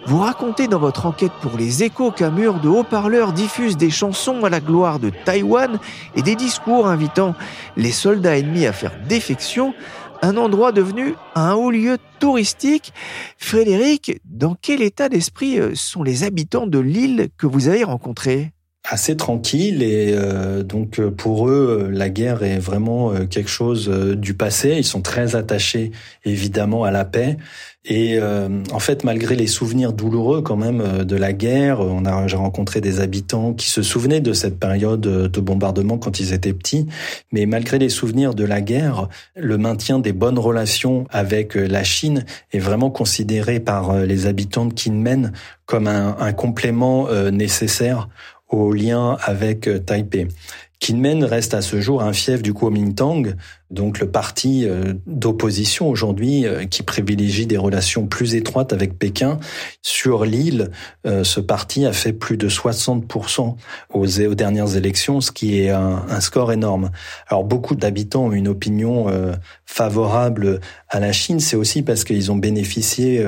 Vous 0.07 0.19
racontez 0.19 0.69
dans 0.69 0.79
votre 0.79 1.07
enquête 1.07 1.33
pour 1.43 1.57
les 1.59 1.83
échos 1.83 2.13
qu'un 2.13 2.31
mur 2.31 2.61
de 2.61 2.69
haut-parleurs 2.69 3.33
diffuse 3.33 3.77
des 3.77 3.91
chansons 3.91 4.45
à 4.45 4.49
la 4.49 4.61
gloire 4.61 5.01
de 5.01 5.11
Taïwan 5.11 5.81
et 6.15 6.23
des 6.23 6.37
discours 6.37 6.87
invitant 6.87 7.35
les 7.77 7.91
soldats 7.91 8.39
ennemis 8.39 8.65
à 8.67 8.73
faire 8.73 8.93
défection 9.09 9.75
un 10.23 10.37
endroit 10.37 10.71
devenu 10.71 11.17
un 11.35 11.55
haut 11.55 11.73
lieu 11.73 11.99
touristique. 12.21 12.93
Frédéric, 13.39 14.21
dans 14.25 14.55
quel 14.55 14.83
état 14.83 15.09
d'esprit 15.09 15.59
euh, 15.59 15.75
sont 15.75 16.05
les 16.05 16.23
habitants 16.23 16.69
de 16.69 16.79
l'île 16.79 17.29
que 17.37 17.49
vous 17.49 17.67
avez 17.67 17.83
rencontrés? 17.83 18.54
Assez 18.85 19.17
tranquille 19.17 19.83
et 19.83 20.13
euh, 20.13 20.63
donc 20.63 21.01
euh, 21.01 21.11
pour 21.11 21.49
eux 21.49 21.89
la 21.91 22.11
guerre 22.11 22.43
est 22.43 22.59
vraiment 22.59 23.13
euh, 23.13 23.25
quelque 23.25 23.49
chose 23.49 23.89
du 23.89 24.35
passé. 24.35 24.75
Ils 24.77 24.85
sont 24.85 25.01
très 25.01 25.37
attachés 25.37 25.91
évidemment 26.25 26.85
à 26.85 26.91
la 26.91 27.05
paix. 27.05 27.39
Et 27.87 28.19
en 28.19 28.79
fait 28.79 29.05
malgré 29.05 29.37
les 29.37 29.47
souvenirs 29.47 29.93
douloureux 29.93 30.41
quand 30.41 30.57
même 30.57 31.05
de 31.05 31.17
la 31.17 31.35
guerre 31.35 31.81
on 31.81 32.07
a 32.07 32.27
j'ai 32.27 32.39
rencontré 32.39 32.81
des 32.81 33.01
habitants 33.01 33.53
qui 33.53 33.69
se 33.69 33.83
souvenaient 33.83 34.23
de 34.23 34.33
cette 34.33 34.59
période 34.59 35.03
de 35.03 35.41
bombardement 35.41 35.99
quand 35.99 36.19
ils 36.19 36.33
étaient 36.33 36.55
petits. 36.55 36.87
Mais 37.31 37.45
malgré 37.45 37.79
les 37.79 37.91
souvenirs 37.91 38.33
de 38.35 38.45
la 38.45 38.63
guerre 38.63 39.11
le 39.37 39.59
maintien 39.59 39.99
des 39.99 40.15
bonnes 40.15 40.39
relations 40.39 41.07
avec 41.11 41.57
la 41.57 41.85
Chine 41.85 42.25
est 42.55 42.59
vraiment 42.59 42.89
considéré 42.89 43.61
par 43.61 43.99
les 43.99 44.27
habitants 44.27 44.65
de 44.65 44.73
Kinmen 44.73 45.33
comme 45.67 45.87
un, 45.87 46.17
un 46.19 46.33
complément 46.33 47.11
nécessaire 47.31 48.09
au 48.61 48.73
lien 48.73 49.17
avec 49.23 49.69
euh, 49.69 49.79
Taipei. 49.79 50.29
Kinmen 50.81 51.25
reste 51.25 51.55
à 51.55 51.63
ce 51.63 51.81
jour 51.81 52.03
un 52.03 52.13
fief 52.13 52.43
du 52.43 52.53
Kuomintang, 52.53 53.35
donc 53.71 53.99
le 53.99 54.11
parti 54.11 54.67
euh, 54.67 54.93
d'opposition 55.07 55.89
aujourd'hui 55.89 56.47
euh, 56.47 56.65
qui 56.65 56.83
privilégie 56.83 57.47
des 57.47 57.57
relations 57.57 58.07
plus 58.07 58.35
étroites 58.35 58.73
avec 58.73 58.99
Pékin. 58.99 59.39
Sur 59.81 60.25
l'île, 60.25 60.71
euh, 61.07 61.25
ce 61.25 61.41
parti 61.41 61.87
a 61.87 61.93
fait 61.93 62.13
plus 62.13 62.37
de 62.37 62.49
60% 62.49 63.57
aux, 63.93 64.21
aux 64.21 64.35
dernières 64.35 64.77
élections, 64.77 65.21
ce 65.21 65.33
qui 65.33 65.61
est 65.61 65.71
un, 65.71 66.05
un 66.09 66.21
score 66.21 66.53
énorme. 66.53 66.91
Alors 67.29 67.45
beaucoup 67.45 67.75
d'habitants 67.75 68.27
ont 68.27 68.33
une 68.33 68.49
opinion 68.49 69.07
favorable 69.67 70.61
à 70.89 71.01
la 71.01 71.13
Chine, 71.13 71.41
c'est 71.41 71.57
aussi 71.57 71.83
parce 71.83 72.05
qu'ils 72.05 72.31
ont 72.31 72.37
bénéficié, 72.37 73.25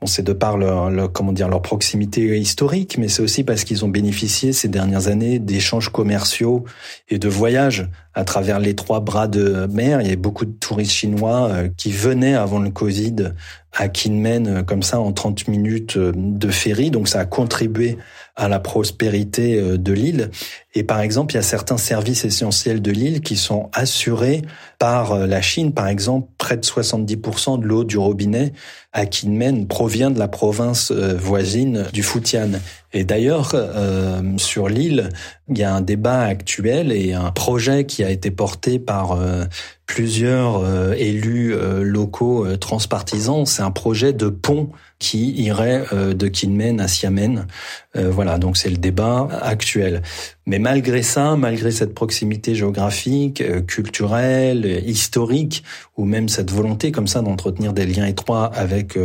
bon 0.00 0.06
c'est 0.06 0.22
de 0.22 0.32
par 0.32 0.56
leur, 0.56 1.12
comment 1.12 1.32
dire 1.32 1.48
leur 1.48 1.62
proximité 1.62 2.38
historique, 2.38 2.98
mais 2.98 3.08
c'est 3.08 3.22
aussi 3.22 3.44
parce 3.44 3.64
qu'ils 3.64 3.84
ont 3.84 3.88
bénéficié 3.88 4.52
ces 4.52 4.68
dernières 4.68 5.08
années 5.08 5.38
d'échanges 5.38 5.90
commerciaux 5.90 6.64
et 7.08 7.18
de 7.18 7.28
voyages 7.28 7.88
à 8.14 8.24
travers 8.24 8.58
les 8.58 8.74
trois 8.74 9.00
bras 9.00 9.26
de 9.26 9.66
mer. 9.70 10.00
Il 10.00 10.08
y 10.08 10.12
a 10.12 10.16
beaucoup 10.16 10.44
de 10.44 10.52
touristes 10.52 10.92
chinois 10.92 11.48
euh, 11.50 11.68
qui 11.76 11.92
venaient 11.92 12.34
avant 12.34 12.58
le 12.58 12.70
Covid 12.70 13.32
à 13.72 13.88
Kinmen 13.88 14.46
euh, 14.46 14.62
comme 14.62 14.82
ça 14.82 15.00
en 15.00 15.12
30 15.12 15.48
minutes 15.48 15.96
euh, 15.96 16.12
de 16.14 16.48
ferry. 16.48 16.90
Donc 16.90 17.08
ça 17.08 17.20
a 17.20 17.24
contribué 17.24 17.96
à 18.36 18.48
la 18.48 18.60
prospérité 18.60 19.60
de 19.76 19.92
l'île. 19.92 20.30
Et 20.74 20.84
par 20.84 21.00
exemple, 21.00 21.34
il 21.34 21.36
y 21.36 21.38
a 21.38 21.42
certains 21.42 21.76
services 21.76 22.24
essentiels 22.24 22.80
de 22.80 22.90
l'île 22.90 23.20
qui 23.20 23.36
sont 23.36 23.68
assurés 23.74 24.40
par 24.78 25.26
la 25.26 25.42
Chine. 25.42 25.74
Par 25.74 25.86
exemple, 25.86 26.28
près 26.38 26.56
de 26.56 26.64
70% 26.64 27.60
de 27.60 27.66
l'eau 27.66 27.84
du 27.84 27.98
robinet 27.98 28.54
à 28.92 29.06
Kinmen 29.06 29.66
provient 29.66 30.10
de 30.10 30.18
la 30.18 30.28
province 30.28 30.92
voisine 30.92 31.86
du 31.92 32.02
Fujian. 32.02 32.50
Et 32.94 33.04
d'ailleurs, 33.04 33.52
euh, 33.54 34.20
sur 34.36 34.68
l'île, 34.68 35.08
il 35.48 35.58
y 35.58 35.62
a 35.62 35.74
un 35.74 35.80
débat 35.80 36.22
actuel 36.22 36.92
et 36.92 37.14
un 37.14 37.30
projet 37.30 37.86
qui 37.86 38.04
a 38.04 38.10
été 38.10 38.30
porté 38.30 38.78
par 38.78 39.12
euh, 39.12 39.44
plusieurs 39.86 40.58
euh, 40.58 40.92
élus 40.92 41.54
locaux 41.80 42.56
transpartisans. 42.58 43.46
C'est 43.46 43.62
un 43.62 43.70
projet 43.70 44.12
de 44.12 44.28
pont 44.28 44.70
qui 44.98 45.32
irait 45.32 45.84
de 45.92 46.28
Kinmen 46.28 46.80
à 46.80 46.86
Xiamen. 46.86 47.46
voilà, 47.94 48.38
donc 48.38 48.56
c'est 48.56 48.70
le 48.70 48.76
débat 48.76 49.26
actuel. 49.42 50.02
Mais 50.46 50.58
malgré 50.58 51.02
ça, 51.02 51.36
malgré 51.36 51.70
cette 51.70 51.94
proximité 51.94 52.54
géographique, 52.54 53.42
culturelle, 53.66 54.82
historique, 54.84 55.62
ou 55.96 56.04
même 56.04 56.28
cette 56.28 56.50
volonté 56.50 56.90
comme 56.90 57.06
ça 57.06 57.22
d'entretenir 57.22 57.72
des 57.72 57.86
liens 57.86 58.06
étroits 58.06 58.46
avec 58.46 58.98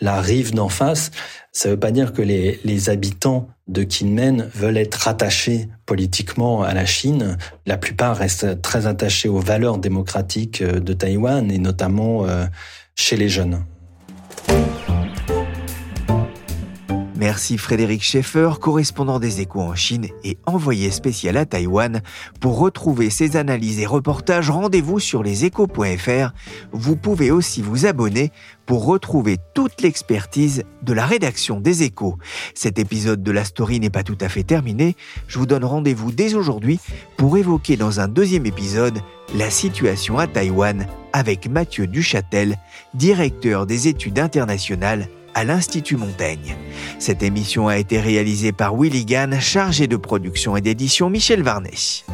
la 0.00 0.20
rive 0.20 0.54
d'en 0.54 0.68
face, 0.68 1.10
ça 1.52 1.68
ne 1.68 1.74
veut 1.74 1.80
pas 1.80 1.90
dire 1.90 2.12
que 2.12 2.20
les, 2.20 2.90
habitants 2.90 3.48
de 3.66 3.82
Kinmen 3.82 4.50
veulent 4.54 4.76
être 4.76 4.94
rattachés 4.96 5.68
politiquement 5.86 6.62
à 6.62 6.74
la 6.74 6.84
Chine. 6.84 7.38
La 7.64 7.78
plupart 7.78 8.16
restent 8.16 8.60
très 8.60 8.86
attachés 8.86 9.30
aux 9.30 9.40
valeurs 9.40 9.78
démocratiques 9.78 10.60
euh, 10.60 10.80
de 10.80 10.92
Taïwan 10.92 11.50
et 11.50 11.58
notamment 11.58 12.26
euh, 12.26 12.44
chez 12.94 13.16
les 13.16 13.28
jeunes. 13.28 13.64
Merci 17.18 17.56
Frédéric 17.56 18.02
Schaeffer, 18.02 18.50
correspondant 18.60 19.18
des 19.18 19.40
échos 19.40 19.62
en 19.62 19.74
Chine 19.74 20.08
et 20.22 20.36
envoyé 20.44 20.90
spécial 20.90 21.38
à 21.38 21.46
Taïwan. 21.46 22.02
Pour 22.40 22.58
retrouver 22.58 23.08
ces 23.08 23.38
analyses 23.38 23.80
et 23.80 23.86
reportages, 23.86 24.50
rendez-vous 24.50 25.00
sur 25.00 25.22
leséchos.fr. 25.22 26.34
Vous 26.72 26.96
pouvez 26.96 27.30
aussi 27.30 27.62
vous 27.62 27.86
abonner 27.86 28.32
pour 28.66 28.84
retrouver 28.84 29.38
toute 29.54 29.80
l'expertise 29.80 30.64
de 30.82 30.92
la 30.92 31.06
rédaction 31.06 31.58
des 31.58 31.84
échos. 31.84 32.18
Cet 32.54 32.78
épisode 32.78 33.22
de 33.22 33.32
la 33.32 33.46
story 33.46 33.80
n'est 33.80 33.88
pas 33.88 34.02
tout 34.02 34.18
à 34.20 34.28
fait 34.28 34.42
terminé. 34.42 34.94
Je 35.26 35.38
vous 35.38 35.46
donne 35.46 35.64
rendez-vous 35.64 36.12
dès 36.12 36.34
aujourd'hui 36.34 36.80
pour 37.16 37.38
évoquer 37.38 37.78
dans 37.78 37.98
un 37.98 38.08
deuxième 38.08 38.44
épisode 38.44 39.00
la 39.34 39.48
situation 39.48 40.18
à 40.18 40.26
Taïwan 40.26 40.86
avec 41.14 41.48
Mathieu 41.48 41.86
Duchâtel, 41.86 42.58
directeur 42.92 43.64
des 43.64 43.88
études 43.88 44.18
internationales 44.18 45.08
à 45.36 45.44
l'Institut 45.44 45.98
Montaigne. 45.98 46.56
Cette 46.98 47.22
émission 47.22 47.68
a 47.68 47.76
été 47.76 48.00
réalisée 48.00 48.52
par 48.52 48.74
Willy 48.74 49.04
Gann, 49.04 49.38
chargé 49.38 49.86
de 49.86 49.96
production 49.96 50.56
et 50.56 50.62
d'édition 50.62 51.10
Michel 51.10 51.42
Varnet. 51.42 52.04